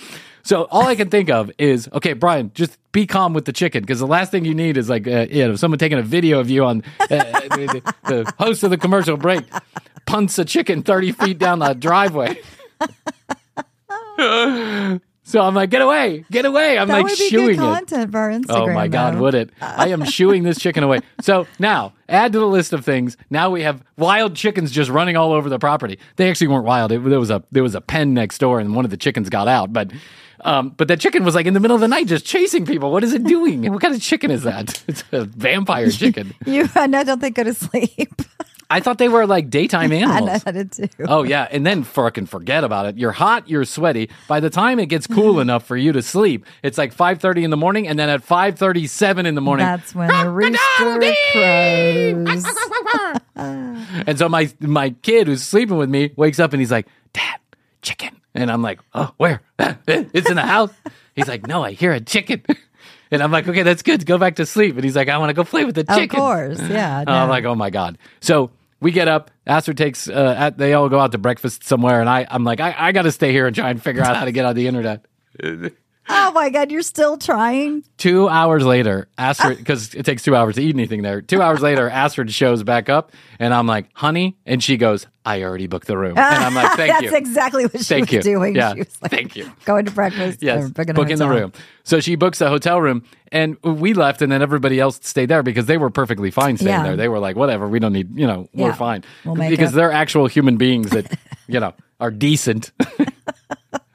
[0.46, 3.82] So all I can think of is, okay, Bryan, just be calm with the chicken
[3.82, 6.38] because the last thing you need is like, uh, you know, someone taking a video
[6.38, 9.42] of you on uh, the, the host of the commercial break
[10.06, 12.40] punts a chicken 30 feet down the driveway.
[15.24, 16.78] so I'm like, get away, get away.
[16.78, 18.12] I'm that like would be shooing good it.
[18.12, 18.68] for our Instagram.
[18.68, 19.22] Oh my God, though.
[19.22, 19.50] would it?
[19.60, 21.00] I am shooing this chicken away.
[21.22, 23.16] So now, add to the list of things.
[23.30, 25.98] Now we have wild chickens just running all over the property.
[26.14, 26.92] They actually weren't wild.
[26.92, 29.28] It, there was a there was a pen next door, and one of the chickens
[29.28, 29.72] got out.
[29.72, 29.90] But
[30.40, 32.90] um, but that chicken was like in the middle of the night, just chasing people.
[32.92, 33.70] What is it doing?
[33.72, 34.82] what kind of chicken is that?
[34.88, 36.34] It's a vampire chicken.
[36.46, 38.22] You, I know, don't they go to sleep?
[38.68, 40.16] I thought they were like daytime animals.
[40.16, 40.42] I know animals.
[40.46, 40.88] I did too.
[41.08, 42.98] Oh yeah, and then fucking forget about it.
[42.98, 44.10] You're hot, you're sweaty.
[44.26, 47.50] By the time it gets cool enough for you to sleep, it's like 5:30 in
[47.50, 52.44] the morning, and then at 5:37 in the morning, That's when the rooster crows.
[54.06, 57.38] And so my my kid who's sleeping with me wakes up and he's like, "Dad,
[57.82, 59.40] chicken." And I'm like, "Oh, where?
[59.58, 60.72] it's in the house."
[61.14, 62.42] He's like, "No, I hear a chicken."
[63.08, 64.04] And I'm like, "Okay, that's good.
[64.04, 66.18] Go back to sleep." And he's like, "I want to go play with the chicken.
[66.18, 66.98] Of course, yeah.
[66.98, 69.30] And I'm like, "Oh my god!" So we get up.
[69.46, 70.08] Aster takes.
[70.08, 72.90] Uh, at, they all go out to breakfast somewhere, and I, I'm like, I, I
[72.90, 75.04] got to stay here and try and figure out how to get on the internet.
[76.08, 77.84] Oh my god, you're still trying.
[77.98, 81.20] Two hours later, Astrid, because it takes two hours to eat anything there.
[81.22, 85.42] Two hours later, Astrid shows back up, and I'm like, "Honey," and she goes, "I
[85.42, 88.06] already booked the room," and I'm like, "Thank That's you." That's exactly what she Thank
[88.06, 88.22] was you.
[88.22, 88.56] doing.
[88.56, 89.50] Yeah, She was like, thank you.
[89.64, 90.42] Going to breakfast.
[90.42, 91.52] Yes, booking a book in the room.
[91.84, 95.42] So she books a hotel room, and we left, and then everybody else stayed there
[95.42, 96.82] because they were perfectly fine staying Yeah.
[96.82, 96.96] there.
[96.96, 99.76] They were like, "Whatever, we don't need, you know, we're fine," We'll because it.
[99.76, 102.72] they're actual human beings that, you know, are decent.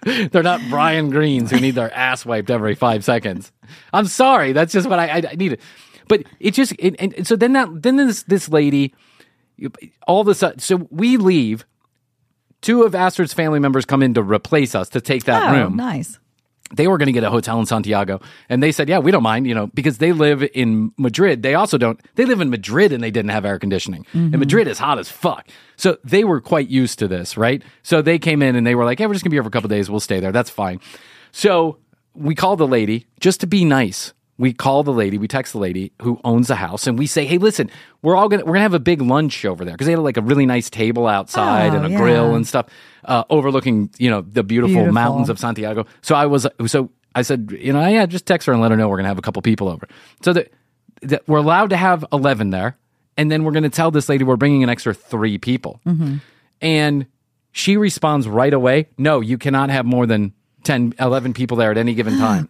[0.32, 3.52] they're not Bryan Greens who need their ass wiped every five seconds.
[3.94, 5.62] I'm sorry, that's just what I, I, I needed.
[6.08, 8.94] But it just, it, and, so then that, then this this lady,
[10.08, 11.66] all of a sudden, so we leave.
[12.62, 15.76] Two of Astrid's family members come in to replace us to take that Oh, room
[15.76, 16.20] nice.
[16.76, 19.24] They were going to get a hotel in Santiago and they said, yeah, we don't
[19.24, 21.44] mind, you know, because they live in Madrid.
[21.44, 24.06] They also don't, they live in Madrid and they didn't have air conditioning.
[24.14, 24.40] And mm-hmm.
[24.40, 25.48] Madrid is hot as fuck.
[25.76, 27.64] So they were quite used to this, right?
[27.84, 29.44] So they came in and they were like, yeah, we're just going to be here
[29.44, 29.90] for a couple days.
[29.90, 30.32] We'll stay there.
[30.32, 30.80] That's fine.
[31.32, 31.78] So
[32.14, 34.14] we called the lady just to be nice.
[34.42, 37.26] We call the lady, we text the lady who owns the house, and we say,
[37.26, 37.70] "Hey, listen,
[38.02, 40.18] we're all gonna we're gonna have a big lunch over there because they had like
[40.18, 41.98] a really nice table outside Oh, and a yeah.
[41.98, 42.66] grill and stuff,
[43.06, 44.94] uh, overlooking you know the beautiful, Beautiful.
[44.94, 45.86] mountains of Santiago.
[46.02, 48.78] So I was so I said, you know, yeah, just text her and let her
[48.78, 49.88] know we're gonna have a couple people over.
[50.24, 50.52] So that,
[51.04, 52.78] that we're allowed to have eleven there,
[53.18, 55.80] and then we're gonna tell this lady we're bringing an extra three people,
[56.62, 57.06] and
[57.52, 61.78] she responds right away, no, you cannot have more than 10, 11 people there at
[61.78, 62.48] any given time.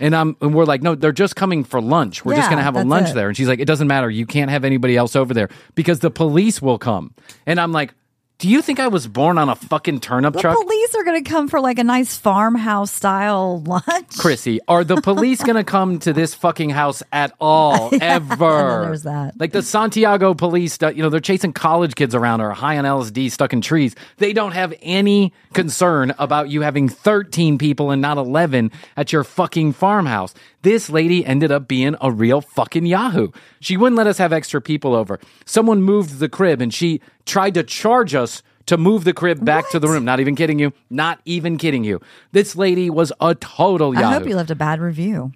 [0.00, 2.24] And I'm and we're like, no, they're just coming for lunch.
[2.24, 3.14] We're just gonna have a lunch it.
[3.14, 3.28] there.
[3.28, 4.10] And she's like, it doesn't matter.
[4.10, 7.14] You can't have anybody else over there because the police will come.
[7.46, 7.94] And I'm like,
[8.40, 10.54] do you think I was born on a fucking turnip truck?
[10.54, 10.66] The truck?
[10.66, 13.84] police are going to come for like a nice farmhouse style lunch.
[14.16, 18.84] Krissy, are the police going to come to this fucking house at all ever?
[18.86, 19.38] there's that.
[19.38, 23.30] Like the Santiago police, you know, they're chasing college kids around or high on LSD
[23.30, 23.94] stuck in trees.
[24.16, 29.22] They don't have any concern about you having 13 people and not 11 at your
[29.22, 30.32] fucking farmhouse.
[30.62, 33.28] This lady ended up being a real fucking Yahoo.
[33.60, 35.18] She wouldn't let us have extra people over.
[35.46, 39.68] Someone moved the crib and she tried to charge us to move the crib back
[39.70, 40.04] to the room.
[40.04, 40.72] Not even kidding you.
[40.90, 42.00] Not even kidding you.
[42.32, 44.06] This lady was a total Yahoo.
[44.06, 45.32] I hope you left a bad review.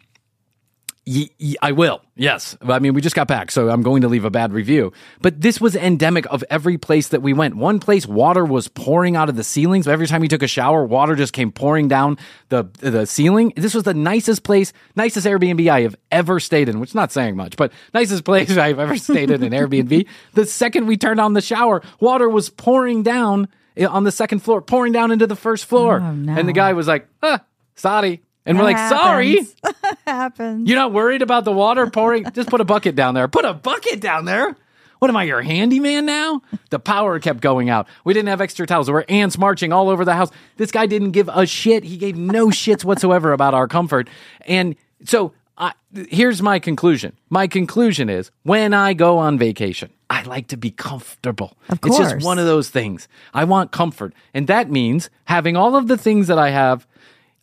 [1.06, 2.00] Y- y- I will.
[2.16, 2.56] Yes.
[2.62, 4.90] I mean, we just got back, so I'm going to leave a bad review.
[5.20, 7.56] But this was endemic of every place that we went.
[7.56, 9.86] One place, water was pouring out of the ceilings.
[9.86, 12.16] Every time you took a shower, water just came pouring down
[12.48, 13.52] the the ceiling.
[13.54, 17.12] This was the nicest place, nicest Airbnb I have ever stayed in, which is not
[17.12, 20.06] saying much, but nicest place I've ever stayed in an Airbnb.
[20.32, 24.38] The second we turned on the shower, water was pouring down eh, on the second
[24.38, 26.00] floor, pouring down into the first floor.
[26.00, 26.34] Oh, no.
[26.34, 28.22] And the guy was like, ah, sorry.
[28.46, 29.36] And we're like, That sorry.
[29.36, 29.56] happens.
[30.06, 30.68] happens.
[30.68, 32.24] You're not worried about the water pouring?
[32.34, 33.28] Just put a bucket down there.
[33.28, 34.56] Put a bucket down there.
[34.98, 36.40] What am I, your handyman now?
[36.70, 37.88] The power kept going out.
[38.04, 38.86] We didn't have extra towels.
[38.86, 40.30] There were ants marching all over the house.
[40.56, 41.84] This guy didn't give a shit.
[41.84, 44.08] He gave no shits whatsoever about our comfort.
[44.42, 45.72] And so I,
[46.08, 47.16] here's my conclusion.
[47.28, 51.56] My conclusion is when I go on vacation, I like to be comfortable.
[51.68, 51.98] Of course.
[52.00, 53.08] It's just one of those things.
[53.34, 54.14] I want comfort.
[54.32, 56.86] And that means having all of the things that I have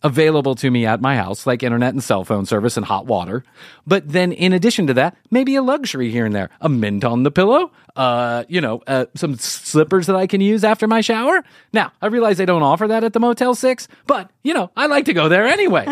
[0.02, 3.44] available to me at my house, like internet and cell phone service and hot water.
[3.86, 7.22] But then, in addition to that, maybe a luxury here and there, a mint on
[7.22, 11.44] the pillow, uh, you know, uh, some slippers that I can use after my shower.
[11.72, 14.86] Now, I realize they don't offer that at the Motel Six, but you know, I
[14.86, 15.86] like to go there anyway.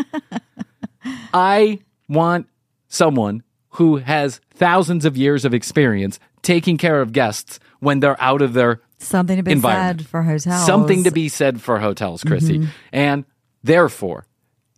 [1.33, 2.49] I want
[2.88, 8.42] someone who has thousands of years of experience taking care of guests when they're out
[8.42, 10.66] of their Something to be said for hotels.
[10.66, 12.59] Something to be said for hotels, Krissy.
[12.59, 12.70] Mm-hmm.
[12.92, 13.25] And
[13.62, 14.27] therefore,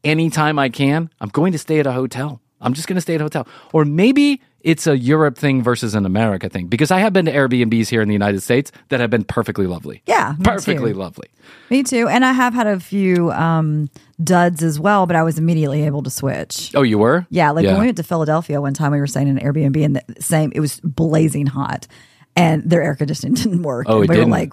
[0.05, 2.41] anytime I can, I'm going to stay at a hotel.
[2.61, 3.47] I'm just going to stay at a hotel.
[3.73, 7.33] Or maybe it's a Europe thing versus an America thing because I have been to
[7.33, 10.01] Airbnbs here in the United States that have been perfectly lovely.
[10.07, 10.99] Yeah, Perfectly too.
[10.99, 11.29] lovely.
[11.71, 12.07] Me too.
[12.07, 13.91] And I have had a few um,
[14.23, 16.71] duds as well, but I was immediately able to switch.
[16.77, 17.27] Oh, you were?
[17.31, 19.85] Yeah, like when we went to Philadelphia one time, we were staying in an Airbnb,
[19.85, 21.89] and the same, it was blazing hot,
[22.37, 23.87] and their air conditioning didn't work.
[23.89, 24.31] Oh, it we didn't?
[24.31, 24.53] were like,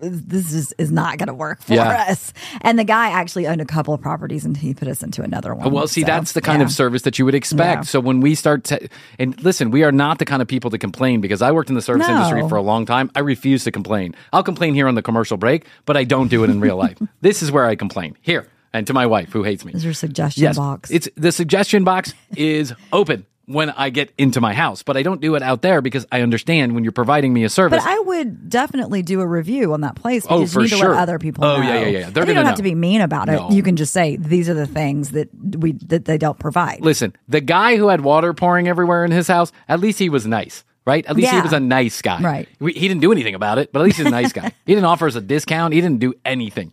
[0.00, 2.06] "This is is not going to work for Yeah.
[2.08, 2.32] us."
[2.62, 5.54] And the guy actually owned a couple of properties, and he put us into another
[5.54, 5.70] one.
[5.72, 6.66] Well, see, So, that's the kind yeah.
[6.66, 7.78] of service that you would expect.
[7.78, 7.82] Yeah.
[7.82, 10.78] So when we start to, and listen, we are not the kind of people to
[10.78, 12.14] complain because I worked in the service No.
[12.14, 13.10] industry for a long time.
[13.14, 14.14] I refuse to complain.
[14.32, 16.98] I'll complain here on the commercial break, but I don't do it in real life.
[17.20, 19.72] This is where I complain here, and to my wife who hates me.
[19.74, 20.90] Is your suggestion Yes, box?
[20.90, 23.26] it's the suggestion box is open.
[23.50, 26.22] When I get into my house, but I don't do it out there because I
[26.22, 27.82] understand when you're providing me a service.
[27.82, 30.70] But I would definitely do a review on that place Oh, because for you need
[30.70, 30.90] to sure.
[30.90, 31.62] let other people Oh, know.
[31.68, 32.10] yeah, yeah, yeah.
[32.10, 33.32] They're And you don't have to be mean about it.
[33.32, 33.50] No.
[33.50, 36.80] You can just say these are the things that we that they don't provide.
[36.82, 40.26] Listen, the guy who had water pouring everywhere in his house, at least he was
[40.26, 41.04] nice, right?
[41.06, 42.20] At least he was a nice guy.
[42.20, 42.48] Right.
[42.60, 44.52] We, he didn't do anything about it, but at least he's a nice guy.
[44.64, 45.74] He didn't offer us a discount.
[45.74, 46.72] He didn't do anything.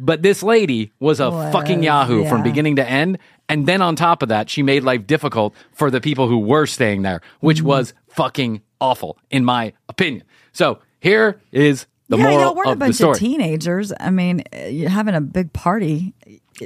[0.00, 3.18] But this lady was a fucking Yahoo from beginning to end.
[3.48, 6.66] And then on top of that, she made life difficult for the people who were
[6.66, 7.66] staying there, which Mm-hmm.
[7.68, 10.24] was fucking awful, in my opinion.
[10.52, 13.12] So here is the yeah, moral y'all weren't a of the bunch story.
[13.12, 13.92] of teenagers.
[13.98, 16.14] I mean, you're having a big party.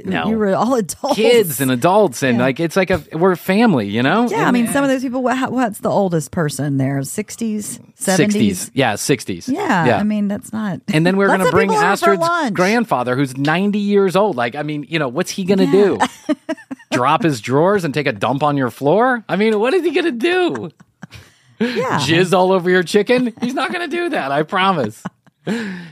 [0.05, 0.27] No.
[0.27, 1.15] You were all adults.
[1.15, 4.27] Kids and adults, and like it's like a we're a family, you know.
[4.27, 5.21] Yeah, I mean, some of those people.
[5.21, 7.03] What, what's the oldest person there?
[7.03, 8.71] Sixties, seventies.
[8.73, 9.47] Yeah, 60s.
[9.53, 10.81] Yeah, I mean, that's not.
[10.91, 14.35] and then we're going to bring people over for Astrid's grandfather, who's 90 years old.
[14.35, 15.99] Like, I mean, you know, what's he going to do?
[16.93, 19.23] Drop his drawers and take a dump on your floor?
[19.27, 20.71] I mean, what is he going to do?
[21.59, 21.99] Yeah.
[21.99, 23.33] Jizz all over your chicken?
[23.41, 25.01] He's not going to do that, I promise.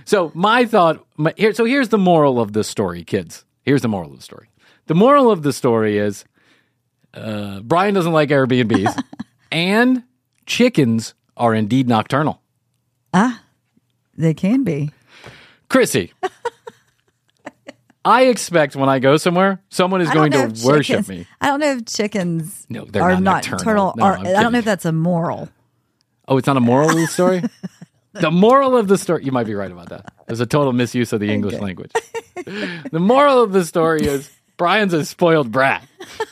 [0.05, 3.45] So, my thought my, here, so here's the moral of the story, kids.
[3.63, 4.49] Here's the moral of the story.
[4.87, 6.25] The moral of the story is
[7.13, 9.01] uh, Bryan doesn't like Airbnbs,
[9.51, 10.03] and
[10.45, 12.41] chickens are indeed nocturnal.
[13.13, 13.43] Ah,
[14.17, 14.91] they can be.
[15.69, 16.11] Krissy,
[18.03, 21.27] I expect when I go somewhere, someone is going to worship chickens- me.
[21.39, 23.93] I don't know if chickens No, they're are not nocturnal.
[23.95, 24.23] nocturnal.
[24.23, 25.49] No, I'm don't know if that's a moral.
[26.27, 27.43] Oh, it's not a moral of the story?
[28.13, 30.13] the moral of the story, you might be right about that.
[30.27, 31.91] There's a total misuse of the English language.
[32.91, 35.83] the moral of the story is Bryan's a spoiled brat.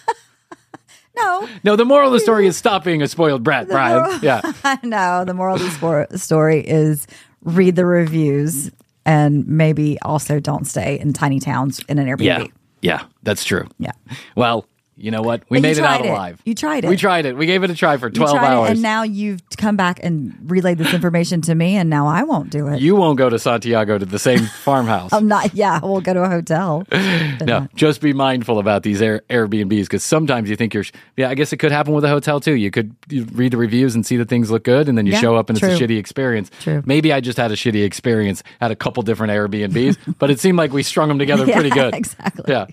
[1.15, 4.03] No, No, the moral of the story is stop being a spoiled brat, Bryan.
[4.03, 4.41] moral- Yeah.
[4.83, 5.25] no.
[5.25, 5.61] The moral of
[6.09, 7.07] the story is
[7.43, 8.71] read the reviews
[9.05, 12.23] and maybe also don't stay in tiny towns in an Airbnb.
[12.23, 12.43] Yeah.
[12.81, 13.67] Yeah, that's true.
[13.77, 13.91] Yeah.
[14.37, 14.65] Well,
[14.99, 15.43] you know what?
[15.49, 16.09] We But made it out it.
[16.09, 16.41] alive.
[16.45, 16.89] You tried it.
[16.89, 17.37] We tried it.
[17.37, 18.69] We gave it a try for You 12 tried it, hours.
[18.71, 22.49] and now you've come back and relayed this information to me, and now I won't
[22.49, 22.81] do it.
[22.81, 25.13] you won't go to Santiago to the same farmhouse.
[25.13, 25.53] I'm not.
[25.55, 26.83] Yeah, we'll go to a hotel.
[27.39, 30.83] No, not- just be mindful about these Air, Airbnbs because sometimes you think you're.
[31.15, 32.53] Yeah, I guess it could happen with a hotel too.
[32.55, 35.13] You could you read the reviews and see that things look good, and then you
[35.13, 36.51] Yeah, show up and it's a shitty experience.
[36.59, 36.83] True.
[36.85, 40.57] Maybe I just had a shitty experience at a couple different Airbnbs, but it seemed
[40.57, 41.95] like we strung them together Yeah, pretty good.
[41.95, 42.43] exactly.
[42.47, 42.65] Yeah.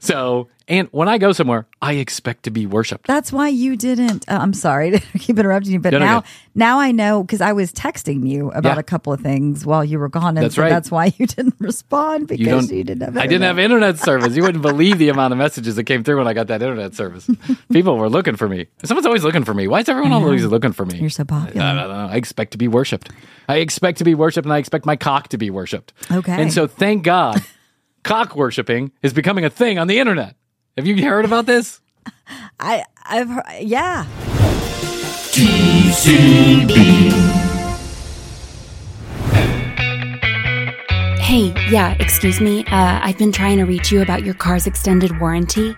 [0.00, 3.08] So, and when I go somewhere, I expect to be worshipped.
[3.08, 4.28] That's why you didn't.
[4.28, 6.24] Uh, I'm sorry to keep interrupting you, but No, no, now, no.
[6.54, 8.80] now I know because I was texting you about Yeah.
[8.80, 10.68] a couple of things while you were gone, and That's so right.
[10.68, 13.16] that's why you didn't respond because You you didn't have.
[13.16, 13.88] I didn't have internet.
[13.94, 14.36] internet service.
[14.36, 16.94] You wouldn't believe the amount of messages that came through when I got that internet
[16.94, 17.28] service.
[17.72, 18.66] People were looking for me.
[18.84, 19.66] Someone's always looking for me.
[19.66, 20.98] Why is everyone always looking for me?
[20.98, 21.60] You're so popular.
[21.66, 22.08] I, I don't know.
[22.12, 23.10] I expect to be worshipped.
[23.48, 25.92] I expect to be worshipped, and I expect my cock to be worshipped.
[26.12, 26.40] Okay.
[26.40, 27.42] And so, thank God,
[28.08, 30.34] cock worshiping is becoming a thing on the internet.
[30.78, 31.82] Have you heard about this?
[32.58, 34.06] I, I've heard, yeah.
[35.32, 36.68] TCB.
[41.20, 42.64] Hey, yeah, excuse me.
[42.64, 45.74] Uh, I've been trying to reach you about your car's extended warranty.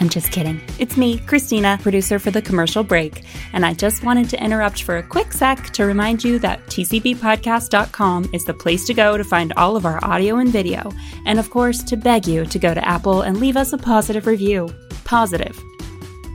[0.00, 0.60] I'm just kidding.
[0.78, 4.98] It's me, Christina, producer for the commercial break, and I just wanted to interrupt for
[4.98, 9.52] a quick sec to remind you that tcbpodcast.com is the place to go to find
[9.56, 10.92] all of our audio and video,
[11.26, 14.26] and of course, to beg you to go to Apple and leave us a positive
[14.26, 14.68] review.
[15.04, 15.60] Positive.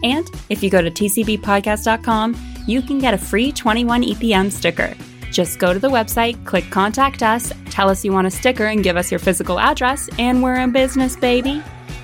[0.04, 2.36] And if you go to tcbpodcast.com,
[2.68, 4.94] you can get a free 21 EPM sticker.
[5.32, 8.84] Just go to the website, click Contact Us, tell us you want a sticker, and
[8.84, 11.64] give us your physical address, and we're in business, baby.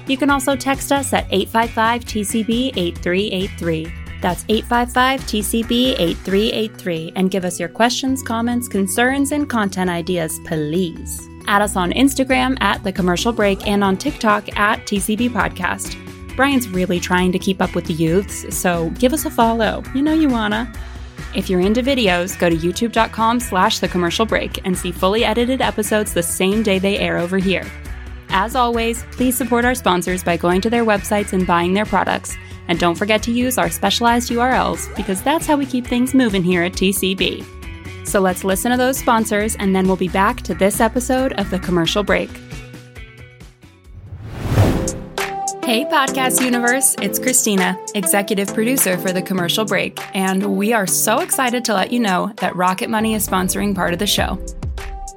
[0.09, 3.93] You can also text us at 855 TCB 8383.
[4.21, 11.29] That's 855 TCB 8383 and give us your questions, comments, concerns, and content ideas, please.
[11.45, 15.95] Add us on Instagram at The Commercial Break and on TikTok at TCB Podcast.
[16.35, 19.83] Bryan's really trying to keep up with the youths, so give us a follow.
[19.93, 20.73] You know you wanna.
[21.35, 25.61] If you're into videos, go to youtube.com slash the commercial break and see fully edited
[25.61, 27.69] episodes the same day they air over here.
[28.29, 32.37] As always, please support our sponsors by going to their websites and buying their products.
[32.67, 36.43] And don't forget to use our specialized URLs because that's how we keep things moving
[36.43, 37.45] here at TCB.
[38.05, 41.49] So let's listen to those sponsors and then we'll be back to this episode of
[41.49, 42.29] The Commercial Break.
[45.63, 51.19] Hey, Podcast Universe, it's Christina, executive producer for The Commercial Break, and we are so
[51.19, 54.43] excited to let you know that Rocket Money is sponsoring part of the show.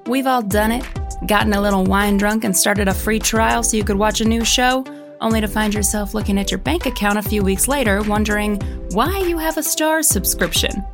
[0.07, 0.85] We've all done it,
[1.27, 4.25] gotten a little wine drunk and started a free trial so you could watch a
[4.25, 4.85] new show,
[5.21, 8.57] only to find yourself looking at your bank account a few weeks later wondering
[8.91, 10.85] why you have a star subscription.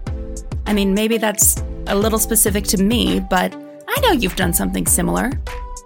[0.66, 3.54] I mean, maybe that's a little specific to me, but
[3.88, 5.32] I know you've done something similar.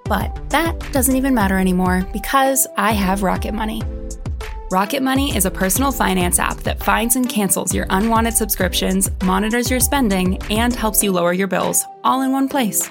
[0.06, 3.82] But that doesn't even matter anymore because I have Rocket Money.
[4.72, 9.70] Rocket Money is a personal finance app that finds and cancels your unwanted subscriptions, monitors
[9.70, 12.90] your spending, and helps you lower your bills all in one place.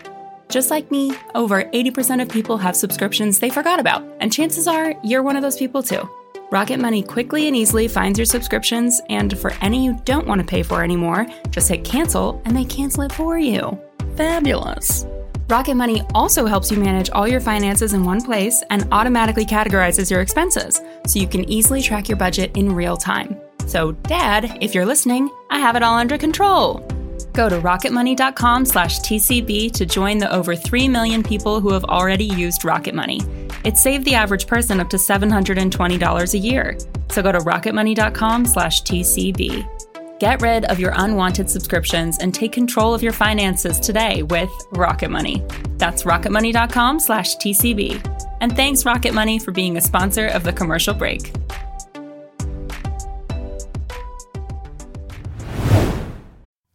[0.51, 4.93] Just like me, over 80% of people have subscriptions they forgot about, and chances are
[5.01, 6.09] you're one of those people too.
[6.51, 10.45] Rocket Money quickly and easily finds your subscriptions, and for any you don't want to
[10.45, 13.79] pay for anymore, just hit cancel and they cancel it for you.
[14.17, 15.05] Fabulous.
[15.47, 20.11] Rocket Money also helps you manage all your finances in one place and automatically categorizes
[20.11, 23.37] your expenses so you can easily track your budget in real time.
[23.67, 26.85] So, Dad, if you're listening, I have it all under control.
[27.33, 32.25] Go to rocketmoney.com slash TCB to join the over 3 million people who have already
[32.25, 33.21] used Rocket Money.
[33.63, 36.77] It saved the average person up to $720 a year.
[37.09, 39.67] So go to rocketmoney.com slash TCB.
[40.19, 45.09] Get rid of your unwanted subscriptions and take control of your finances today with Rocket
[45.09, 45.43] Money.
[45.77, 48.37] That's rocketmoney.com slash TCB.
[48.39, 51.33] And thanks, Rocket Money, for being a sponsor of the commercial break.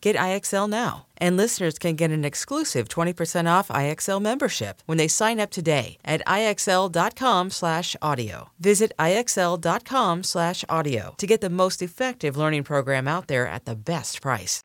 [0.00, 1.06] Get IXL now.
[1.18, 5.98] And listeners can get an exclusive 20% off IXL membership when they sign up today
[6.04, 8.50] at IXL.com/audio.
[8.60, 14.62] Visit IXL.com/audio to get the most effective learning program out there at the best price.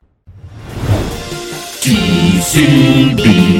[1.83, 3.59] TCB.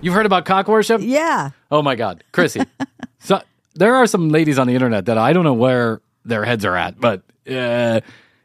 [0.00, 1.00] You've heard about cock worship?
[1.04, 1.50] Yeah.
[1.70, 2.66] Oh my God, Krissy.
[3.20, 3.40] so
[3.74, 6.76] there are some ladies on the internet that I don't know where their heads are
[6.76, 8.00] at, but uh,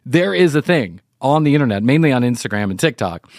[0.07, 3.29] there is a thing on the internet, mainly on Instagram and TikTok,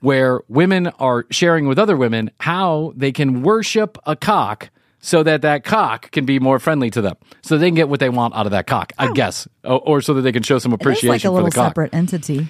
[0.00, 5.42] where women are sharing with other women how they can worship a cock so that
[5.42, 8.34] that cock can be more friendly to them, so they can get what they want
[8.34, 8.92] out of that cock.
[8.98, 11.44] I guess, or, or so that they can show some It is appreciation like a
[11.44, 11.70] for the cock.
[11.70, 12.48] separate entity.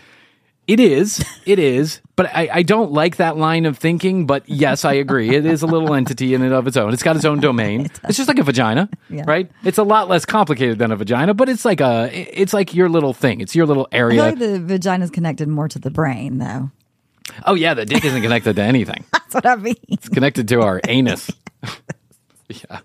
[0.68, 1.24] It is.
[1.44, 2.00] It is.
[2.14, 4.26] But I, I don't like that line of thinking.
[4.26, 5.34] But yes, I agree.
[5.34, 6.92] It is a little entity in and of its own.
[6.92, 7.88] It's got its own domain.
[8.04, 9.24] It's just like a vagina, Yeah.
[9.26, 9.50] right?
[9.64, 12.88] It's a lot less complicated than a vagina, but it's like a it's like your
[12.88, 13.40] little thing.
[13.40, 14.22] It's your little area.
[14.22, 16.70] I feel like the vagina is connected more to the brain, though.
[17.44, 19.04] oh yeah, the dick isn't connected to anything.
[19.12, 19.74] That's what I mean.
[19.88, 21.30] It's connected to our anus.
[22.48, 22.80] yeah.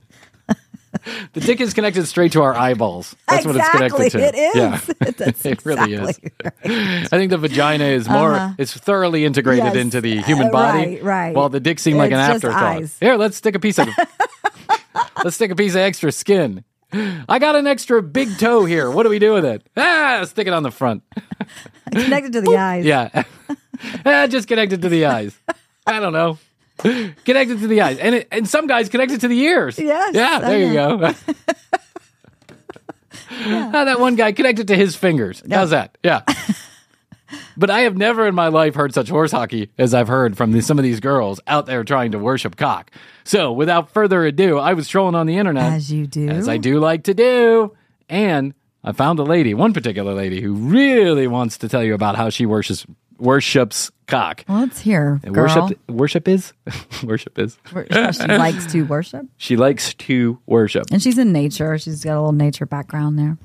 [1.33, 3.15] The dick is connected straight to our eyeballs.
[3.27, 4.19] That's what it's connected to.
[4.19, 4.55] It is.
[4.55, 4.79] Yeah.
[5.17, 6.31] That's it really exactly
[6.63, 7.05] is.
[7.13, 8.53] I think the vagina is more Uh-huh.
[8.57, 9.75] it's thoroughly integrated Yes.
[9.75, 10.79] into the human Uh, body.
[10.95, 11.35] right, right.
[11.35, 12.77] While the dick seemed like an It's just afterthought.
[12.77, 12.97] eyes.
[12.99, 13.87] Here, let's stick a piece of
[15.23, 16.63] let's stick a piece of extra skin.
[16.93, 18.89] I got an extra big toe here.
[18.89, 19.61] What do we do with it?
[19.75, 21.03] Ah, stick it on the front.
[21.91, 22.85] connected to the eyes.
[22.85, 23.23] Yeah.
[24.05, 25.37] Ah, just connected to the eyes.
[25.85, 26.37] I don't know.
[27.25, 27.97] Connected to the eyes.
[27.97, 29.79] And it, and some guys connected to the ears.
[29.79, 31.13] Yes, Yeah, there you go.
[33.29, 35.43] Ah, that one guy connected to his fingers.
[35.49, 35.97] How's that?
[36.03, 36.21] Yeah.
[37.57, 40.53] but I have never in my life heard such horse hockey as I've heard from
[40.53, 42.91] these, some of these girls out there trying to worship cock.
[43.23, 45.73] So without further ado, I was trolling on the internet.
[45.73, 46.29] As you do.
[46.29, 47.75] As I do like to do.
[48.09, 48.53] And
[48.83, 52.29] I found a lady, one particular lady, who really wants to tell you about how
[52.29, 52.85] she worships
[53.19, 54.43] worships cock.
[54.47, 55.19] Well, let's hear.
[55.23, 55.45] Girl.
[55.45, 56.53] Worship worship is
[57.03, 59.25] worship is she likes to worship.
[59.37, 60.85] she likes to worship.
[60.91, 61.77] And she's in nature.
[61.77, 63.37] She's got a little nature background there.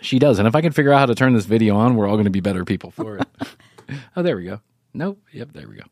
[0.00, 0.38] She does.
[0.38, 2.24] And if I can figure out how to turn this video on, we're all going
[2.24, 3.28] to be better people for it.
[4.16, 4.60] oh, there we go.
[4.92, 5.18] Nope.
[5.32, 5.84] Yep, there we go.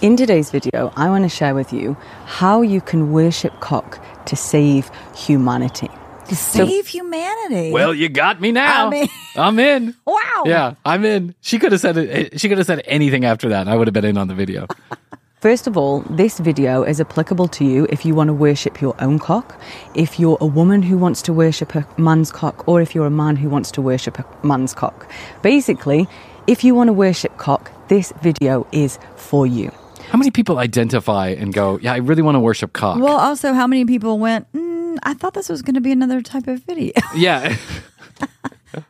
[0.00, 1.94] In today's video, I want to share with you
[2.24, 5.90] how you can worship cock to save humanity.
[6.30, 7.72] To save humanity.
[7.72, 8.86] Well, you got me now.
[8.86, 9.94] I mean- I'm in.
[10.06, 10.42] wow.
[10.46, 11.34] Yeah, I'm in.
[11.40, 12.40] She could have said it.
[12.40, 13.62] She could have said anything after that.
[13.62, 14.66] and I would have been in on the video.
[15.40, 18.94] First of all, this video is applicable to you if you want to worship your
[19.00, 19.58] own cock,
[19.94, 23.10] if you're a woman who wants to worship a man's cock, or if you're a
[23.24, 25.10] man who wants to worship a man's cock.
[25.42, 26.06] Basically,
[26.46, 29.72] if you want to worship cock, this video is for you.
[30.10, 33.52] How many people identify and go, "Yeah, I really want to worship cock." Well, also,
[33.54, 34.69] how many people went, mm,
[35.02, 36.92] I thought this was going to be another type of video.
[37.14, 37.56] yeah.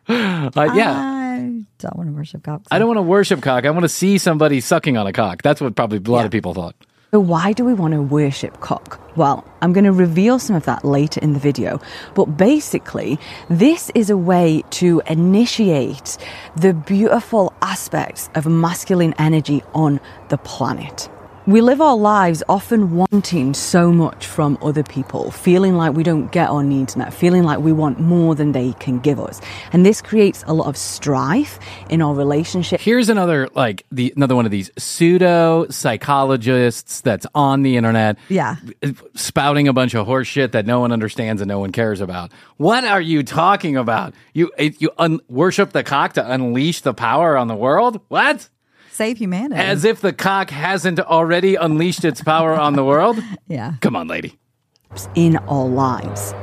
[0.08, 0.92] uh, yeah.
[0.92, 2.68] I don't want to worship cocks.
[2.70, 3.64] I don't want to worship cock.
[3.64, 5.42] I want to see somebody sucking on a cock.
[5.42, 6.74] That's what probably a lot of people thought.
[7.12, 9.00] So, why do we want to worship cock?
[9.16, 11.80] Well, I'm going to reveal some of that later in the video.
[12.14, 16.18] But basically, this is a way to initiate
[16.54, 19.98] the beautiful aspects of masculine energy on
[20.28, 21.08] the planet.
[21.50, 26.30] We live our lives often wanting so much from other people, feeling like we don't
[26.30, 29.40] get our needs met, feeling like we want more than they can give us.
[29.72, 32.80] And this creates a lot of strife in our relationship.
[32.80, 38.16] Here's another like the another one of these pseudo psychologists that's on the internet.
[38.28, 38.54] Yeah.
[39.16, 42.30] spouting a bunch of horse shit that no one understands and no one cares about.
[42.58, 44.14] What are you talking about?
[44.34, 48.00] You you un- worship the cock to unleash the power on the world?
[48.06, 48.48] What?
[48.92, 49.60] Save humanity.
[49.60, 53.18] As if the cock hasn't already unleashed its power on the world?
[53.48, 53.74] yeah.
[53.80, 54.38] Come on, lady.
[55.14, 56.34] in our lives.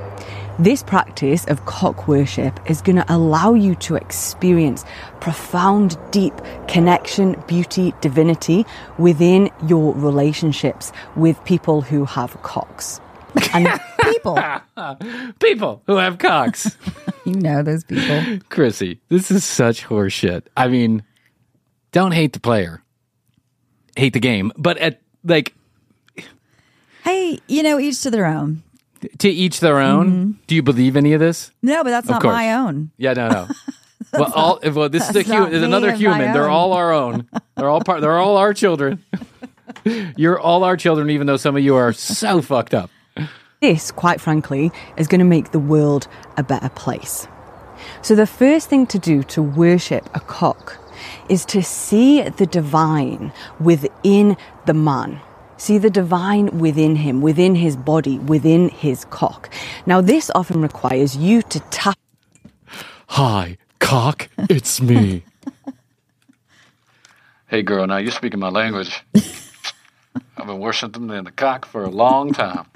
[0.59, 4.85] This practice of cock worship is going to allow you to experience
[5.19, 6.33] profound, deep
[6.67, 8.65] connection, beauty, divinity
[8.97, 12.99] within your relationships with people who have cocks.
[13.53, 13.67] And
[14.01, 14.39] people.
[15.39, 16.75] People who have cocks.
[17.25, 18.15] you know those people.
[18.49, 20.43] Krissy, this is such horseshit.
[20.55, 21.03] I mean,
[21.91, 22.81] don't hate the player,
[23.95, 25.53] hate the game, but at like
[27.03, 28.63] Hey, you know, each to their own.
[29.19, 30.07] to each their own.
[30.09, 30.31] Mm-hmm.
[30.47, 31.51] Do you believe any of this?
[31.61, 32.33] No, but that's Of not course.
[32.33, 32.91] my own.
[32.97, 33.47] Yeah, no, no.
[34.13, 35.51] well, all well, this is a that's human.
[35.51, 36.33] There's another human.
[36.33, 37.27] They're all our own.
[37.55, 38.01] They're all part.
[38.01, 39.03] They're all our children.
[40.17, 42.89] You're all our children, even though some of you are so fucked up.
[43.61, 47.27] this, quite frankly, is going to make the world a better place.
[48.01, 50.77] So, the first thing to do to worship a cock
[51.29, 55.19] is to see the divine within the man.
[55.57, 59.49] See the divine within him, within his body, within his cock.
[59.85, 61.97] Now, this often requires you to tap.
[63.07, 64.29] Hi, cock.
[64.49, 65.23] It's me.
[67.47, 67.87] hey, girl.
[67.87, 69.01] Now you're speaking my language.
[70.37, 72.67] I've been worshiping the cock for a long time.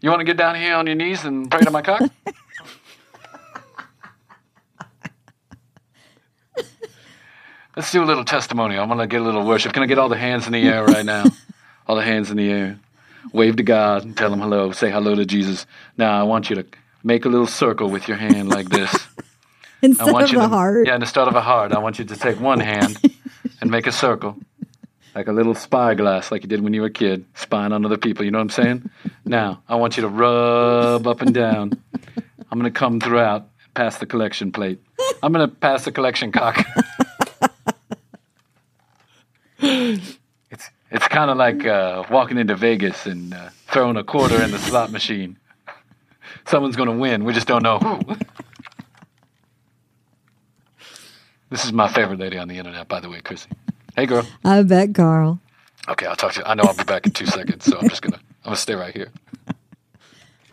[0.00, 2.02] You want to get down here on your knees and pray to my cock?
[7.76, 8.78] Let's do a little testimony.
[8.78, 9.74] I'm going to get a little worship.
[9.74, 11.24] Can I get all the hands in the air right now?
[11.88, 12.80] All the hands in the air.
[13.32, 14.72] Wave to God and tell him hello.
[14.72, 15.66] Say hello to Jesus.
[15.96, 16.66] Now, I want you to
[17.04, 18.92] make a little circle with your hand like this.
[19.82, 20.86] Instead I want of you a to, heart.
[20.88, 22.98] Yeah, instead of a heart, I want you to take one hand
[23.60, 24.36] and make a circle.
[25.14, 27.98] Like a little spyglass, like you did when you were a kid, spying on other
[27.98, 28.24] people.
[28.24, 28.90] You know what I'm saying?
[29.24, 31.72] Now, I want you to rub up and down.
[32.50, 34.80] I'm going to come throughout, pass the collection plate.
[35.22, 36.66] I'm going to pass the collection cock.
[40.50, 44.50] It's it's kind of like uh, walking into Vegas and uh, throwing a quarter in
[44.50, 45.36] the slot machine.
[46.46, 47.24] Someone's going to win.
[47.24, 48.16] We just don't know who.
[51.50, 53.46] This is my favorite lady on the internet, by the way, Krissy.
[53.94, 54.26] Hey, girl.
[54.44, 55.40] I bet, Karl.
[55.88, 56.46] Okay, I'll talk to you.
[56.46, 58.74] I know I'll be back in two seconds, so I'm just gonna I'm gonna stay
[58.74, 59.10] right here.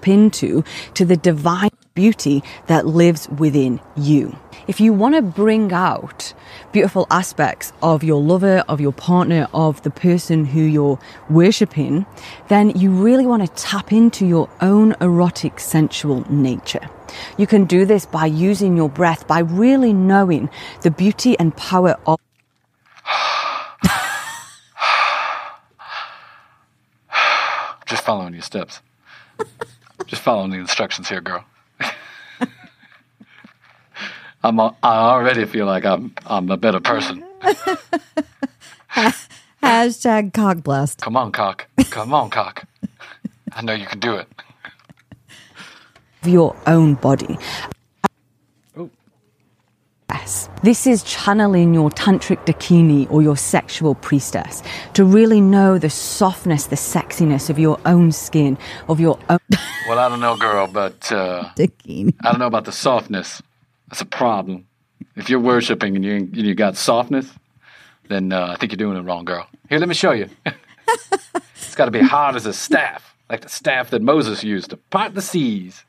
[0.05, 0.63] into
[0.93, 4.35] to the divine beauty that lives within you.
[4.65, 6.33] If you want to bring out
[6.71, 12.05] beautiful aspects of your lover, of your partner, of the person who you're worshipping,
[12.47, 16.89] then you really want to tap into your own erotic sensual nature.
[17.37, 20.49] You can do this by using your breath, by really knowing
[20.81, 22.19] the beauty and power of
[27.85, 28.79] Just following your steps.
[30.07, 31.45] Just following the instructions here, girl.
[34.43, 37.23] I'm a, I already feel like I'm I'm a better person.
[39.63, 40.99] Hashtag cock blessed.
[40.99, 41.67] Come on, cock.
[41.89, 42.65] Come on, cock.
[43.53, 44.27] I know you can do it.
[46.25, 47.37] your own body.
[50.11, 50.49] Yes.
[50.61, 54.61] This is channeling your tantric dakini or your sexual priestess
[54.93, 59.39] to really know the softness, the sexiness of your own skin, of your own.
[59.87, 62.13] Well, I don't know, girl, but uh, Dakini.
[62.21, 63.41] I don't know about the softness.
[63.93, 64.65] That's a problem.
[65.15, 67.29] If you're worshiping and you and you got softness,
[68.07, 69.45] then uh, I think you're doing it wrong, girl.
[69.69, 70.29] Here, let me show you.
[70.47, 74.77] it's got to be hard as a staff, like the staff that Moses used to
[74.77, 75.83] part the seas.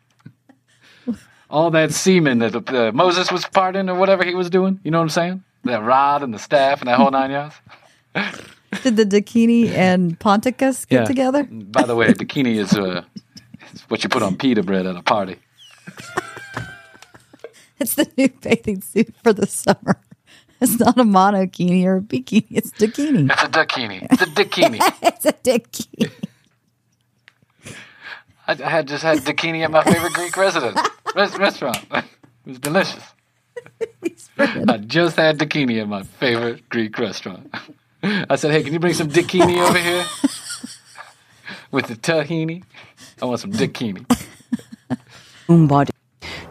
[1.48, 4.78] All that semen that uh, Moses was parting or whatever he was doing.
[4.84, 5.44] You know what I'm saying?
[5.64, 7.54] That rod and the staff and that whole nine yards.
[8.82, 11.04] Did the Dakini and Ponticus get Yeah.
[11.04, 11.44] together?
[11.44, 13.02] By the way, bikini is uh,
[13.88, 15.36] what you put on pita bread at a party.
[17.80, 20.00] It's the new bathing suit for the summer.
[20.60, 22.46] It's not a monokini or a bikini.
[22.50, 23.28] It's a Dakini.
[23.30, 24.06] It's a dakini.
[24.10, 24.78] It's a dakini.
[25.02, 26.10] it's a Dakini.
[28.46, 30.78] I, I had just had dakini at my favorite Greek resident
[31.14, 31.78] restaurant.
[31.92, 32.04] It
[32.46, 33.02] was delicious.
[34.38, 37.52] I just had dakini at my favorite Greek restaurant.
[38.02, 40.04] I said, "Hey, can you bring some dakini over here
[41.72, 42.62] with the tahini?
[43.20, 44.06] I want some dakini."
[45.48, 45.92] own body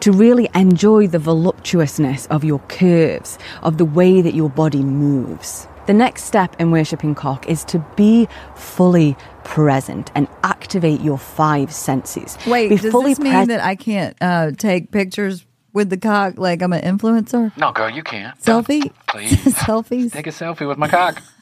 [0.04, 5.66] to really enjoy the voluptuousness of your curves, of the way that your body moves.
[5.86, 11.72] The next step in worshipping cock is to be fully present and activate your five
[11.72, 12.36] senses.
[12.46, 15.96] Wait, be does fully this mean pres- that I can't uh, take pictures with the
[15.96, 17.56] cock like I'm an influencer?
[17.56, 18.38] No, girl, you can't.
[18.42, 18.92] Selfie?
[19.06, 19.32] Please.
[19.54, 20.12] Selfies?
[20.12, 21.22] Take a selfie with my cock.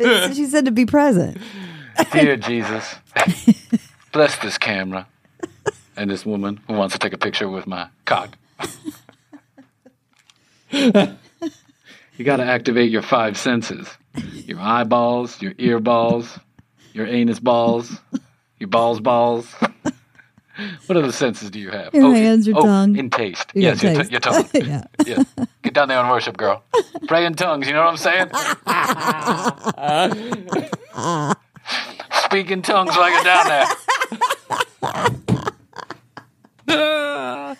[0.00, 1.38] She said to be present.
[2.12, 2.96] Dear Jesus,
[4.12, 5.06] bless this camera
[5.96, 8.36] and this woman who wants to take a picture with my cock.
[10.70, 16.38] you got to activate your five senses your eyeballs, your ear balls,
[16.92, 17.98] your anus balls,
[18.58, 19.46] your balls balls.
[20.86, 21.94] what other senses do you have?
[21.94, 22.96] Your oh, hands, your oh, tongue.
[22.96, 23.50] In taste.
[23.54, 24.48] Your yes, your, t- your tongue.
[24.54, 24.84] Yeah.
[25.06, 25.22] yeah.
[25.62, 26.62] Get down there and worship, girl.
[27.06, 28.28] Pray in tongues, you know what I'm saying?
[32.24, 33.66] Speak in tongues while you're down there.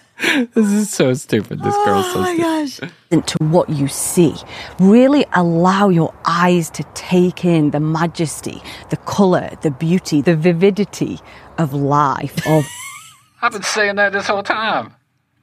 [0.54, 1.62] this is so stupid.
[1.62, 2.92] This girl's so oh stupid.
[3.10, 3.26] gosh.
[3.26, 4.34] to what you see.
[4.78, 11.20] Really allow your eyes to take in the majesty, the color, the beauty, the vividity
[11.58, 12.66] of life, of
[13.42, 14.94] I've been saying that this whole time.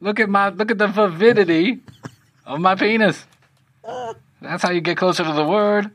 [0.01, 1.79] Look at my look at the vividity
[2.45, 3.25] of my penis.
[4.41, 5.91] That's how you get closer to the word,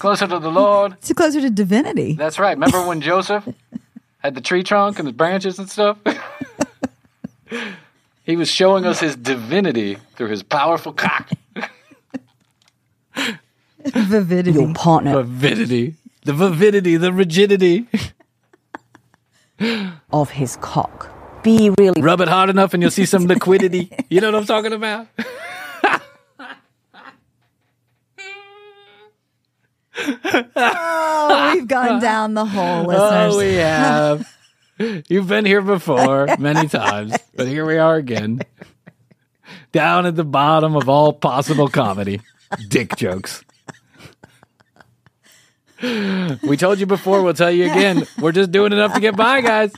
[0.00, 0.92] closer to the Lord.
[0.98, 2.14] It's closer to divinity.
[2.14, 2.56] That's right.
[2.56, 3.48] Remember when Joseph
[4.24, 5.98] had the tree trunk and the branches and stuff?
[8.24, 11.30] he was showing us his divinity through his powerful cock.
[13.86, 14.58] Vividity.
[14.58, 15.94] your partner, Vividity.
[16.24, 17.86] The vividity, the rigidity.
[20.10, 21.10] of his cock.
[21.42, 23.90] Be really Rub it hard enough and you'll see some liquidity.
[24.08, 25.06] You know what I'm talking about?
[29.96, 33.34] Oh, we've gone down the hole, oh, listeners.
[33.34, 34.28] Oh, we have.
[35.08, 38.40] You've been here before many times, but here we are again.
[39.72, 42.20] Down at the bottom of all possible comedy
[42.68, 43.44] dick jokes.
[45.82, 48.06] We told you before, we'll tell you again.
[48.18, 49.72] We're just doing enough to get by, guys.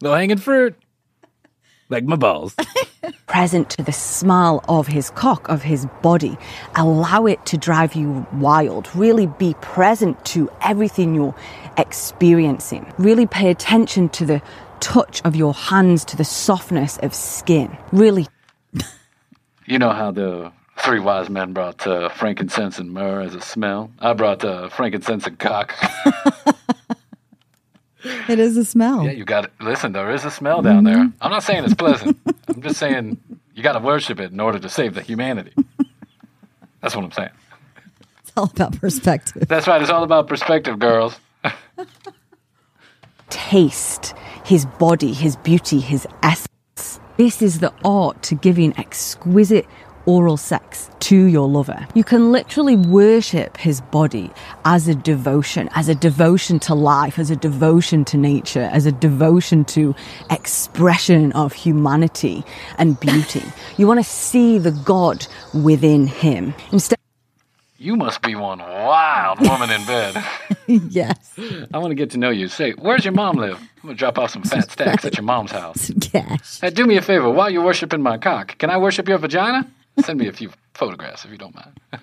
[0.00, 0.74] Low hanging fruit.
[1.88, 2.56] Like my balls.
[3.26, 6.36] Present to the smell of his cock, of his body.
[6.74, 8.88] Allow it to drive you wild.
[8.94, 11.34] Really be present to everything you're
[11.76, 12.92] experiencing.
[12.98, 14.42] Really pay attention to the
[14.80, 17.76] touch of your hands, to the softness of skin.
[17.92, 18.26] Really
[19.66, 23.90] You know how the three wise men brought uh, frankincense and myrrh as a smell?
[24.00, 25.72] I brought uh, frankincense and cock.
[28.04, 29.04] It is a smell.
[29.04, 29.92] Yeah, you got to listen.
[29.92, 30.96] There is a smell down there.
[30.96, 31.16] Mm-hmm.
[31.20, 32.18] I'm not saying it's pleasant.
[32.48, 33.18] I'm just saying
[33.54, 35.52] you got to worship it in order to save the humanity.
[36.80, 37.30] That's what I'm saying.
[38.20, 39.46] It's all about perspective.
[39.46, 39.80] That's right.
[39.80, 41.18] It's all about perspective, girls.
[43.32, 47.00] taste his body, his beauty, his essence.
[47.16, 49.66] This is the art to giving exquisite
[50.06, 51.86] oral sex to your lover.
[51.94, 54.30] You can literally worship his body
[54.64, 58.92] as a devotion, as a devotion to life, as a devotion to nature, as a
[58.92, 59.94] devotion to
[60.30, 62.44] expression of humanity
[62.78, 63.42] and beauty.
[63.76, 66.54] you want to see the God within him.
[66.72, 66.98] Instead
[67.78, 70.24] You must be one wild woman in bed.
[70.66, 71.38] yes.
[71.74, 72.48] I want to get to know you.
[72.48, 73.58] Say, where's your mom live?
[73.82, 75.90] I'm gonna drop off some fat stacks at your mom's house.
[76.00, 76.60] Cash.
[76.60, 77.28] Hey, do me a favor.
[77.28, 79.68] While you're worshiping my cock, can I worship your vagina?
[80.00, 81.72] Send me a few photographs if you don't mind.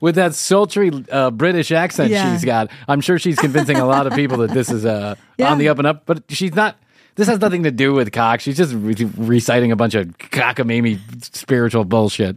[0.00, 2.32] With that sultry uh, British accent Yeah.
[2.32, 5.50] she's got, I'm sure she's convincing a lot of people that this is uh, Yeah.
[5.50, 6.02] on the up and up.
[6.06, 6.76] But she's not.
[7.16, 8.40] This has nothing to do with cock.
[8.40, 11.00] She's just re- reciting a bunch of cockamamie
[11.34, 12.36] spiritual bullshit.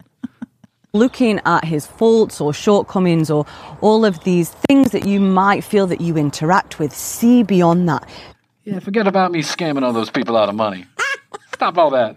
[0.93, 3.45] looking at his faults or shortcomings or
[3.81, 8.07] all of these things that you might feel that you interact with, see beyond that.
[8.63, 10.85] Yeah, forget about me scamming all those people out of money.
[11.53, 12.15] Stop all that.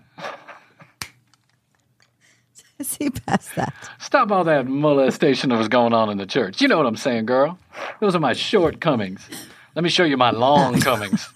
[2.82, 3.72] See past that.
[3.98, 6.60] Stop all that molestation that was going on in the church.
[6.60, 7.58] You know what I'm saying, girl?
[8.00, 9.28] Those are my shortcomings.
[9.74, 11.28] Let me show you my long comings.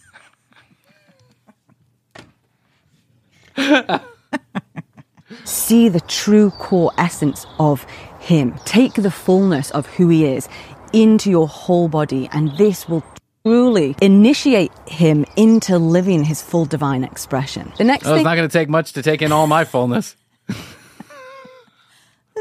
[5.45, 7.85] See the true core essence of
[8.21, 8.55] him.
[8.65, 10.49] Take the fullness of who he is
[10.93, 13.05] into your whole body, and this will
[13.45, 17.73] truly initiate him into living his full divine expression.
[17.79, 20.17] The next Oh, it's not going to take much to take in all my fullness.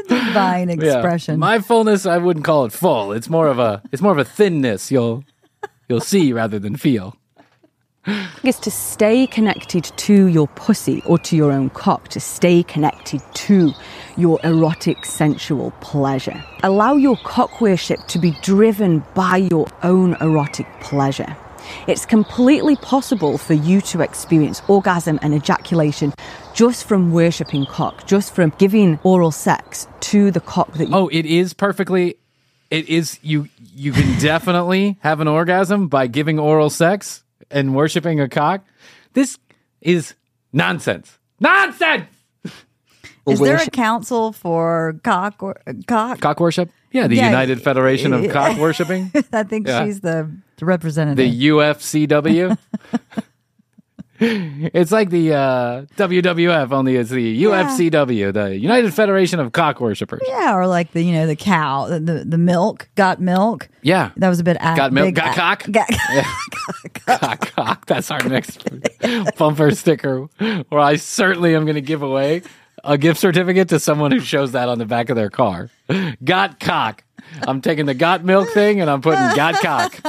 [0.08, 0.74] Divine Yeah.
[0.74, 1.38] expression.
[1.38, 3.12] My fullness, I wouldn't call it full.
[3.12, 4.90] It's more of a it's more of a thinness.
[4.90, 5.24] You'll
[5.88, 7.16] you'll see rather than feel.
[8.44, 13.20] is to stay connected to your pussy or to your own cock, to stay connected
[13.34, 13.72] to
[14.16, 16.40] your erotic sensual pleasure.
[16.62, 21.36] Allow your cock worship to be driven by your own erotic pleasure.
[21.86, 26.12] It's completely possible for you to experience orgasm and ejaculation
[26.54, 31.08] just from worshipping cock, just from giving oral sex to the cock that you Oh,
[31.08, 32.16] it is perfectly.
[32.70, 33.48] It is you.
[33.74, 38.64] You can definitely have an orgasm by giving oral sex and worshiping a cock.
[39.12, 39.38] This
[39.80, 40.14] is
[40.52, 41.18] nonsense.
[41.40, 42.15] Nonsense.
[43.26, 45.56] Is there a council for cock or
[45.86, 46.20] cock?
[46.20, 46.70] Cock worship?
[46.92, 48.32] Yeah, the Yeah, United Federation of yeah.
[48.32, 49.10] Cock Worshipping.
[49.32, 49.84] I think Yeah.
[49.84, 51.16] she's the representative.
[51.16, 52.56] the UFCW.
[54.18, 60.22] it's like the uh, WWF, only it's the UFCW, the United Federation of Cock Worshippers.
[60.26, 63.68] yeah, or like the you know the cow, the the, the milk got milk.
[63.82, 64.12] Yeah.
[64.16, 65.64] That was a bit Got milk, got cock?
[65.70, 65.88] Got,
[67.06, 67.86] cock, cock.
[67.86, 68.66] That's our next
[69.36, 70.22] bumper sticker.
[70.68, 72.42] Where I certainly am going to give away
[72.86, 75.68] a gift certificate to someone who shows that on the back of their car.
[76.24, 77.04] Got cock.
[77.46, 80.00] I'm taking the got milk thing and I'm putting got cock.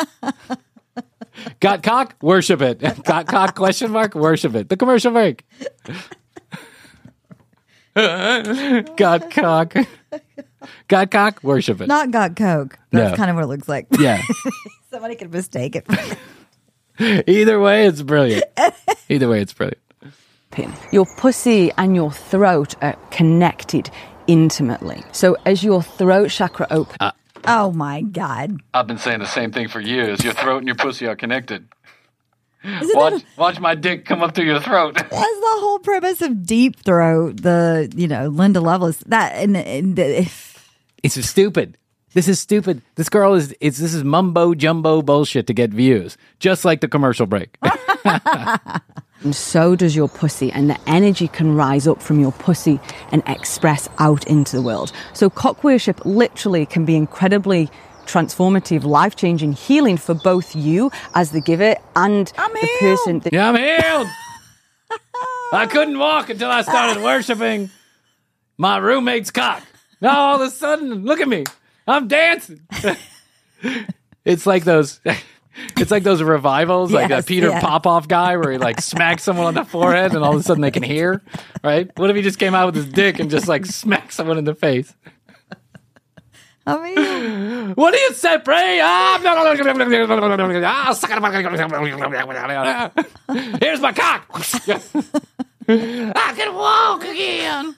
[1.59, 2.15] Got cock?
[2.21, 2.79] Worship it.
[3.03, 3.55] Got cock?
[3.55, 4.15] Question mark?
[4.15, 4.69] Worship it.
[4.69, 5.45] The commercial break.
[7.95, 9.73] got cock.
[10.87, 11.39] Got cock?
[11.43, 11.87] Worship it.
[11.87, 12.77] not got coke.
[12.91, 13.17] That's No.
[13.17, 13.87] kind of what it looks like.
[13.99, 14.21] Yeah.
[14.91, 15.85] Somebody could mistake it.
[17.27, 18.43] Either way, it's brilliant.
[19.09, 19.77] Either way, it's brilliant.
[20.57, 20.73] Pin.
[20.91, 23.89] Your pussy and your throat are connected
[24.25, 25.03] intimately.
[25.11, 27.11] So as your throat chakra opens, uh,
[27.45, 28.59] oh my god!
[28.73, 30.23] I've been saying the same thing for years.
[30.23, 31.67] Your throat and your pussy are connected.
[32.63, 34.95] Watch, that, watch my dick come up through your throat.
[34.95, 37.43] that's the whole premise of Deep Throat.
[37.43, 41.77] The you know Linda Lovelace that and, and the, if It's stupid.
[42.13, 42.81] This is stupid.
[42.95, 43.55] This girl is.
[43.61, 47.55] It's this is mumbo jumbo bullshit to get views, just like the commercial break.
[49.27, 52.79] and so does your pussy, and the energy can rise up from your pussy
[53.11, 54.93] and express out into the world.
[55.11, 57.69] So cock worship literally can be incredibly
[58.05, 63.49] transformative, life changing, healing for both you as the giver and the person that yeah,
[63.49, 64.07] I'm healed.
[65.51, 67.69] I couldn't walk until I started worshiping
[68.57, 69.61] my roommate's cock.
[69.99, 71.43] Now all of a sudden, look at me.
[71.85, 72.61] I'm dancing.
[74.23, 75.01] it's like those.
[75.77, 77.59] It's like those revivals, like Yes, that Peter yeah.
[77.61, 80.61] Popoff guy, where he like smacks someone on the forehead, and all of a sudden
[80.61, 81.21] they can hear.
[81.63, 81.89] Right?
[81.97, 84.43] What if he just came out with his dick and just like smacked someone in
[84.45, 84.93] the face?
[86.65, 88.79] I mean What do you say, Bray?
[88.81, 89.17] Ah,
[93.61, 94.25] Here's my cock.
[95.69, 97.75] I can walk again.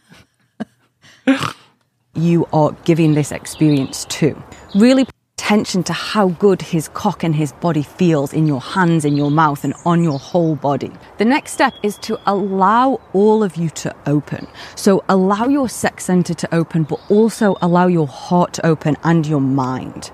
[2.15, 4.41] you are giving this experience to.
[4.75, 5.05] Really
[5.39, 9.31] attention to how good his cock and his body feels in your hands, in your
[9.31, 10.91] mouth, and on your whole body.
[11.17, 14.47] The next step is to allow all of you to open.
[14.75, 19.25] So allow your sex center to open, but also allow your heart to open and
[19.25, 20.11] your mind.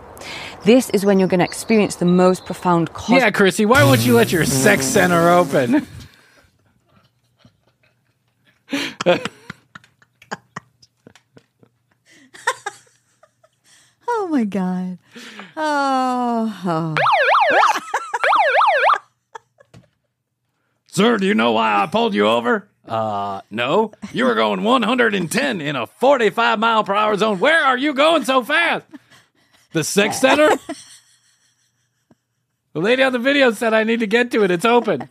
[0.64, 3.22] This is when you're going to experience the most profound cosmic.
[3.22, 5.88] Yeah, Krissy, why won't you let your sex center open?
[14.26, 14.98] oh my god.
[15.56, 16.96] Oh, oh.
[20.88, 22.68] Sir, do you know why I pulled you over?
[22.88, 23.92] Uh, no.
[24.14, 27.40] You were going 110 in a 45 mile per hour zone.
[27.40, 28.86] Where are you going so fast?
[29.74, 30.50] The sex center?
[32.74, 34.52] The lady on the video said I need to get to it.
[34.52, 35.08] It's open.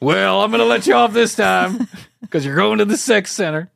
[0.00, 1.88] well, I'm going to let you off this time
[2.20, 3.70] because you're going to the sex center.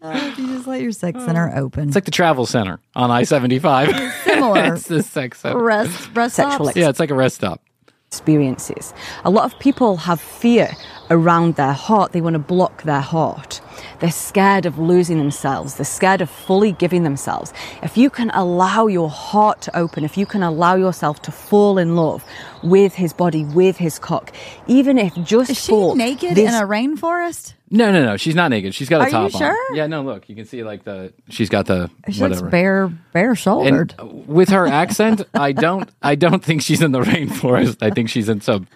[0.00, 1.88] Oh, you just let your sex center uh, open.
[1.88, 4.12] It's like the travel center on I 75.
[4.24, 4.74] Similar.
[4.74, 5.60] it's the sex center.
[5.62, 6.76] rest rest Sexual stops.
[6.76, 7.60] Yeah, it's like a rest stop.
[8.06, 8.94] experiences.
[9.24, 10.70] A lot of people have fear
[11.10, 12.12] around their heart.
[12.12, 13.60] They want to block their heart.
[14.00, 15.74] They're scared of losing themselves.
[15.76, 17.52] They're scared of fully giving themselves.
[17.82, 21.78] If you can allow your heart to open, if you can allow yourself to fall
[21.78, 22.24] in love
[22.62, 24.32] with his body, with his cock,
[24.66, 27.54] even if just Is she for naked this in a rainforest?
[27.70, 28.16] No, no, no.
[28.16, 28.74] She's not naked.
[28.74, 29.40] She's got a Are you top on.
[29.40, 29.74] sure?
[29.76, 30.02] Yeah, no.
[30.02, 31.12] Look, you can see like the.
[31.28, 32.48] She's got the She looks whatever.
[32.48, 33.94] bare, bare shouldered.
[33.98, 35.88] And with her accent, I don't.
[36.02, 37.82] I don't think she's in the rainforest.
[37.82, 38.68] I think she's in some.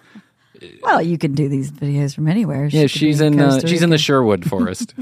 [0.83, 2.69] Well, you can do these videos from anywhere.
[2.69, 3.39] She Yeah, she's be in.
[3.39, 4.93] Uh, she's in the Sherwood Forest.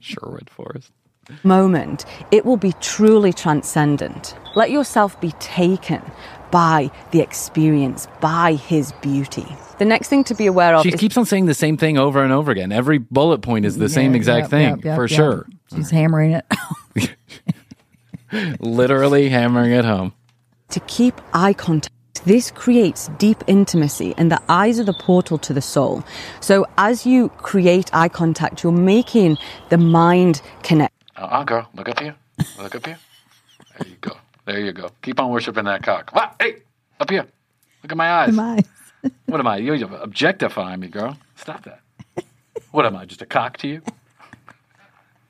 [0.00, 0.92] Sherwood Forest.
[1.42, 4.34] moment, it will be truly transcendent.
[4.54, 6.02] Let yourself be taken
[6.50, 9.46] by the experience, by his beauty.
[9.78, 11.98] The next thing to be aware of She is keeps on saying the same thing
[11.98, 12.72] over and over again.
[12.72, 15.16] Every bullet point is the same exact yep, thing yep, yep, for yep.
[15.16, 15.46] sure.
[15.74, 17.16] She's hammering it.
[18.60, 20.14] Literally hammering it home.
[20.70, 21.94] to keep eye contact.
[22.20, 26.02] This creates deep intimacy, and the eyes are the portal to the soul.
[26.40, 29.38] So, as you create eye contact, you're making
[29.70, 30.94] the mind connect.
[31.16, 31.68] Uh-uh, girl.
[31.74, 32.14] Look up here.
[32.58, 32.98] Look up here.
[33.78, 34.12] There you go.
[34.44, 34.90] There you go.
[35.02, 36.10] Keep on worshiping that cock.
[36.12, 36.34] What?
[36.40, 36.56] Hey,
[37.00, 37.26] up here.
[37.82, 38.32] Look at my eyes.
[38.34, 38.60] My-
[39.26, 39.58] What am I?
[39.58, 41.16] You're objectifying me, girl.
[41.36, 41.80] Stop that.
[42.72, 43.04] What am I?
[43.04, 43.82] Just a cock to you?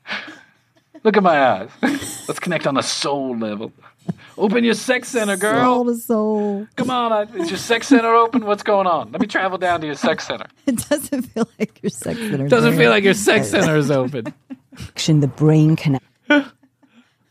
[1.03, 1.69] Look at my eyes.
[2.27, 3.71] Let's connect on a soul level.
[4.37, 5.63] Open your sex center, girl.
[5.63, 6.67] Soul to soul.
[6.75, 7.11] Come on.
[7.11, 8.45] I- Is your sex center open?
[8.45, 9.11] What's going on?
[9.11, 10.45] Let me travel down to your sex center.
[10.65, 12.47] It doesn't feel like your sex center.
[12.47, 14.33] Doesn't feel like your sex center is open.
[14.77, 15.19] Action.
[15.19, 15.75] the brain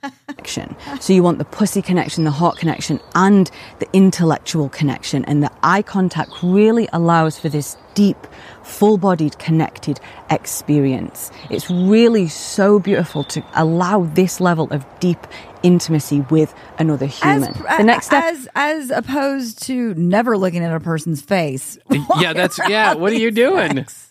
[0.02, 0.76] connection.
[1.00, 5.24] So you want the pussy connection, the heart connection, and the intellectual connection.
[5.24, 8.16] And the eye contact really allows for this deep,
[8.62, 9.98] full-bodied, connected
[10.30, 11.30] experience.
[11.50, 15.26] It's really so beautiful to allow this level of deep
[15.62, 17.54] intimacy with another human.
[17.66, 21.78] As, the next step as as opposed to never looking at a person's face.
[22.18, 22.94] yeah, that's yeah.
[22.94, 23.86] What are you doing?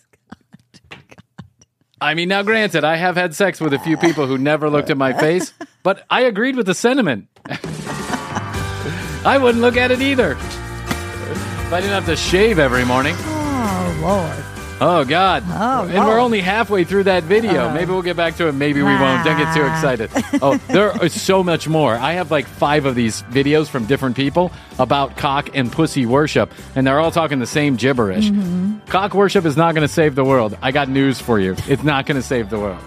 [2.00, 4.90] I mean, now granted, I have had sex with a few people who never looked
[4.90, 7.28] at my face, but I agreed with the sentiment.
[9.24, 10.32] I wouldn't look at it either.
[10.32, 13.14] If I didn't have to shave every morning.
[13.18, 14.57] Oh Lord.
[14.80, 15.42] Oh God!
[15.48, 17.68] Oh, and we're only halfway through that video.
[17.68, 17.74] Uh.
[17.74, 18.52] maybe we'll get back to it.
[18.52, 19.24] Maybe we won't.
[19.24, 20.10] Don't get too excited.
[20.40, 21.94] Oh, there is so much more.
[21.94, 26.52] I have like five of these videos from different people about cock and pussy worship,
[26.76, 28.30] and they're all talking the same gibberish.
[28.30, 28.78] Mm-hmm.
[28.86, 30.56] Cock worship is not going to save the world.
[30.62, 31.56] I got news for you.
[31.66, 32.80] It's not going to save the world.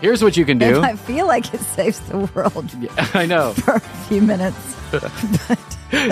[0.00, 0.76] Here's what you can do.
[0.76, 2.70] And I feel like it saves the world
[3.14, 3.52] I know.
[3.64, 4.56] for a few minutes.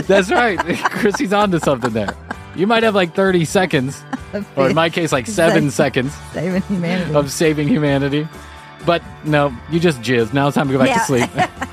[0.08, 0.58] That's right.
[0.58, 2.14] Krissy's on to something there.
[2.54, 4.02] You might have like 30 seconds,
[4.56, 7.14] or in my case, like seven seconds Saving humanity.
[7.14, 8.28] of saving humanity.
[8.84, 10.32] But no, you just jizz.
[10.32, 11.30] Now it's time to go back to sleep.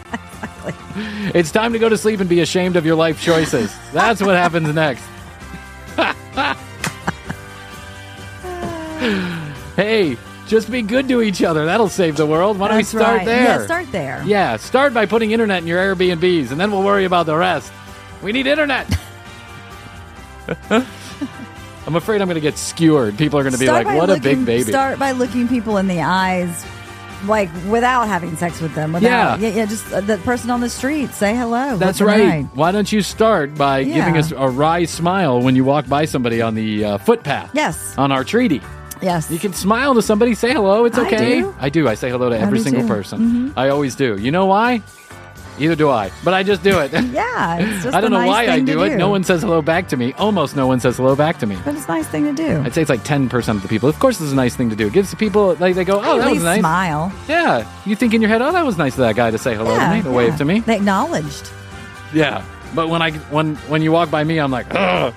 [1.36, 3.76] it's time to go to sleep and be ashamed of your life choices.
[3.92, 5.04] That's what happens next.
[9.76, 10.18] hey,
[10.48, 11.66] just be good to each other.
[11.66, 12.58] That'll save the world.
[12.60, 13.26] Why don't That's we start right.
[13.26, 13.44] there?
[13.44, 14.24] Yeah, start there.
[14.26, 17.72] Yeah, start by putting internet in your Airbnbs, and then we'll worry about the rest.
[18.22, 18.88] We need internet.
[21.88, 23.18] I'm afraid I'm going to get skewered.
[23.18, 25.78] People are going to be Start like, "What a big baby." Start by looking people
[25.78, 26.66] in the eyes,
[27.26, 28.94] like without having sex with them.
[28.94, 29.48] Without, Yeah.
[29.50, 29.66] yeah, yeah.
[29.66, 31.12] Just uh, the person on the street.
[31.14, 31.78] Say hello.
[31.78, 32.44] That's right.
[32.54, 36.42] Why don't you start by giving us a wry smile when you walk by somebody
[36.42, 37.52] on the uh, footpath?
[37.54, 37.98] Yes.
[37.98, 38.62] On our treaty.
[39.02, 39.32] Yes.
[39.32, 40.84] You can smile to somebody, say hello.
[40.86, 41.40] It's I okay.
[41.40, 41.56] do.
[41.58, 41.88] I do.
[41.88, 42.88] I say hello to every single too.
[42.90, 43.20] person.
[43.20, 43.54] Mhm.
[43.56, 44.18] I always do.
[44.20, 44.82] You know why?
[45.60, 46.92] Either do I, but I just do it.
[47.10, 48.96] Yeah, it's just I don't know nice why I to do it.
[48.96, 50.14] No one says hello back to me.
[50.14, 51.58] Almost no one says hello back to me.
[51.66, 52.62] But it's a nice thing to do.
[52.62, 53.90] I'd say it's like ten percent of the people.
[53.90, 54.88] Of course, it's a nice thing to do.
[54.88, 57.12] It gives the people like they go, "Oh, At that was nice." smile.
[57.28, 59.56] Yeah, you think in your head, "Oh, that was nice of that guy to say
[59.56, 60.16] hello yeah, to me, to yeah.
[60.16, 61.50] wave to me." They acknowledged.
[62.14, 62.44] Yeah,
[62.76, 65.14] but when I when when you walk by me, I'm like, "Ugh."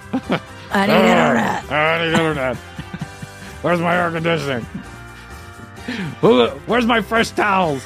[0.72, 1.70] I need internet.
[1.70, 2.56] I need internet.
[3.62, 4.64] Where's my air conditioning?
[6.66, 7.82] Where's my fresh towels?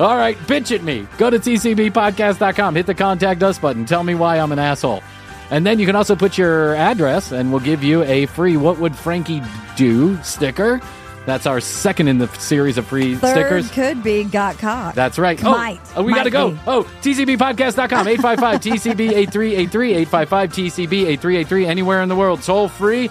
[0.00, 1.06] All right, bitch at me.
[1.18, 5.02] Go to tcbpodcast.com, hit the contact us button, tell me why I'm an asshole.
[5.50, 8.78] And then you can also put your address, and we'll give you a free What
[8.78, 9.42] Would Frankie
[9.76, 10.80] Do sticker.
[11.26, 13.70] That's our second in the series of free Third stickers.
[13.70, 14.94] could be got caught.
[14.96, 15.42] That's right.
[15.44, 15.80] Oh, Might.
[15.94, 16.50] oh we got to go.
[16.52, 16.58] be.
[16.66, 22.42] Oh, tcbpodcast.com, 855 TCB 8383, 855 TCB 8383, anywhere in the world.
[22.42, 23.08] Toll free.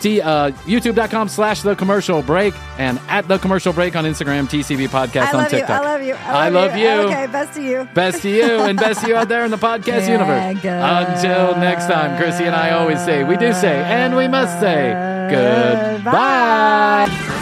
[0.00, 4.88] T, uh, YouTube.com slash the commercial break and at the commercial break on Instagram, TCB
[4.88, 5.58] podcast I on love you.
[5.58, 5.82] TikTok.
[5.82, 6.14] I love you.
[6.14, 6.88] I love you.
[7.10, 7.88] Okay, best to you.
[7.94, 10.64] Best to you and best to you out there in the podcast Yeah, universe.
[10.64, 14.92] Until next time, Krissy and I always say, we do say, and we must say,
[15.30, 17.37] goodbye.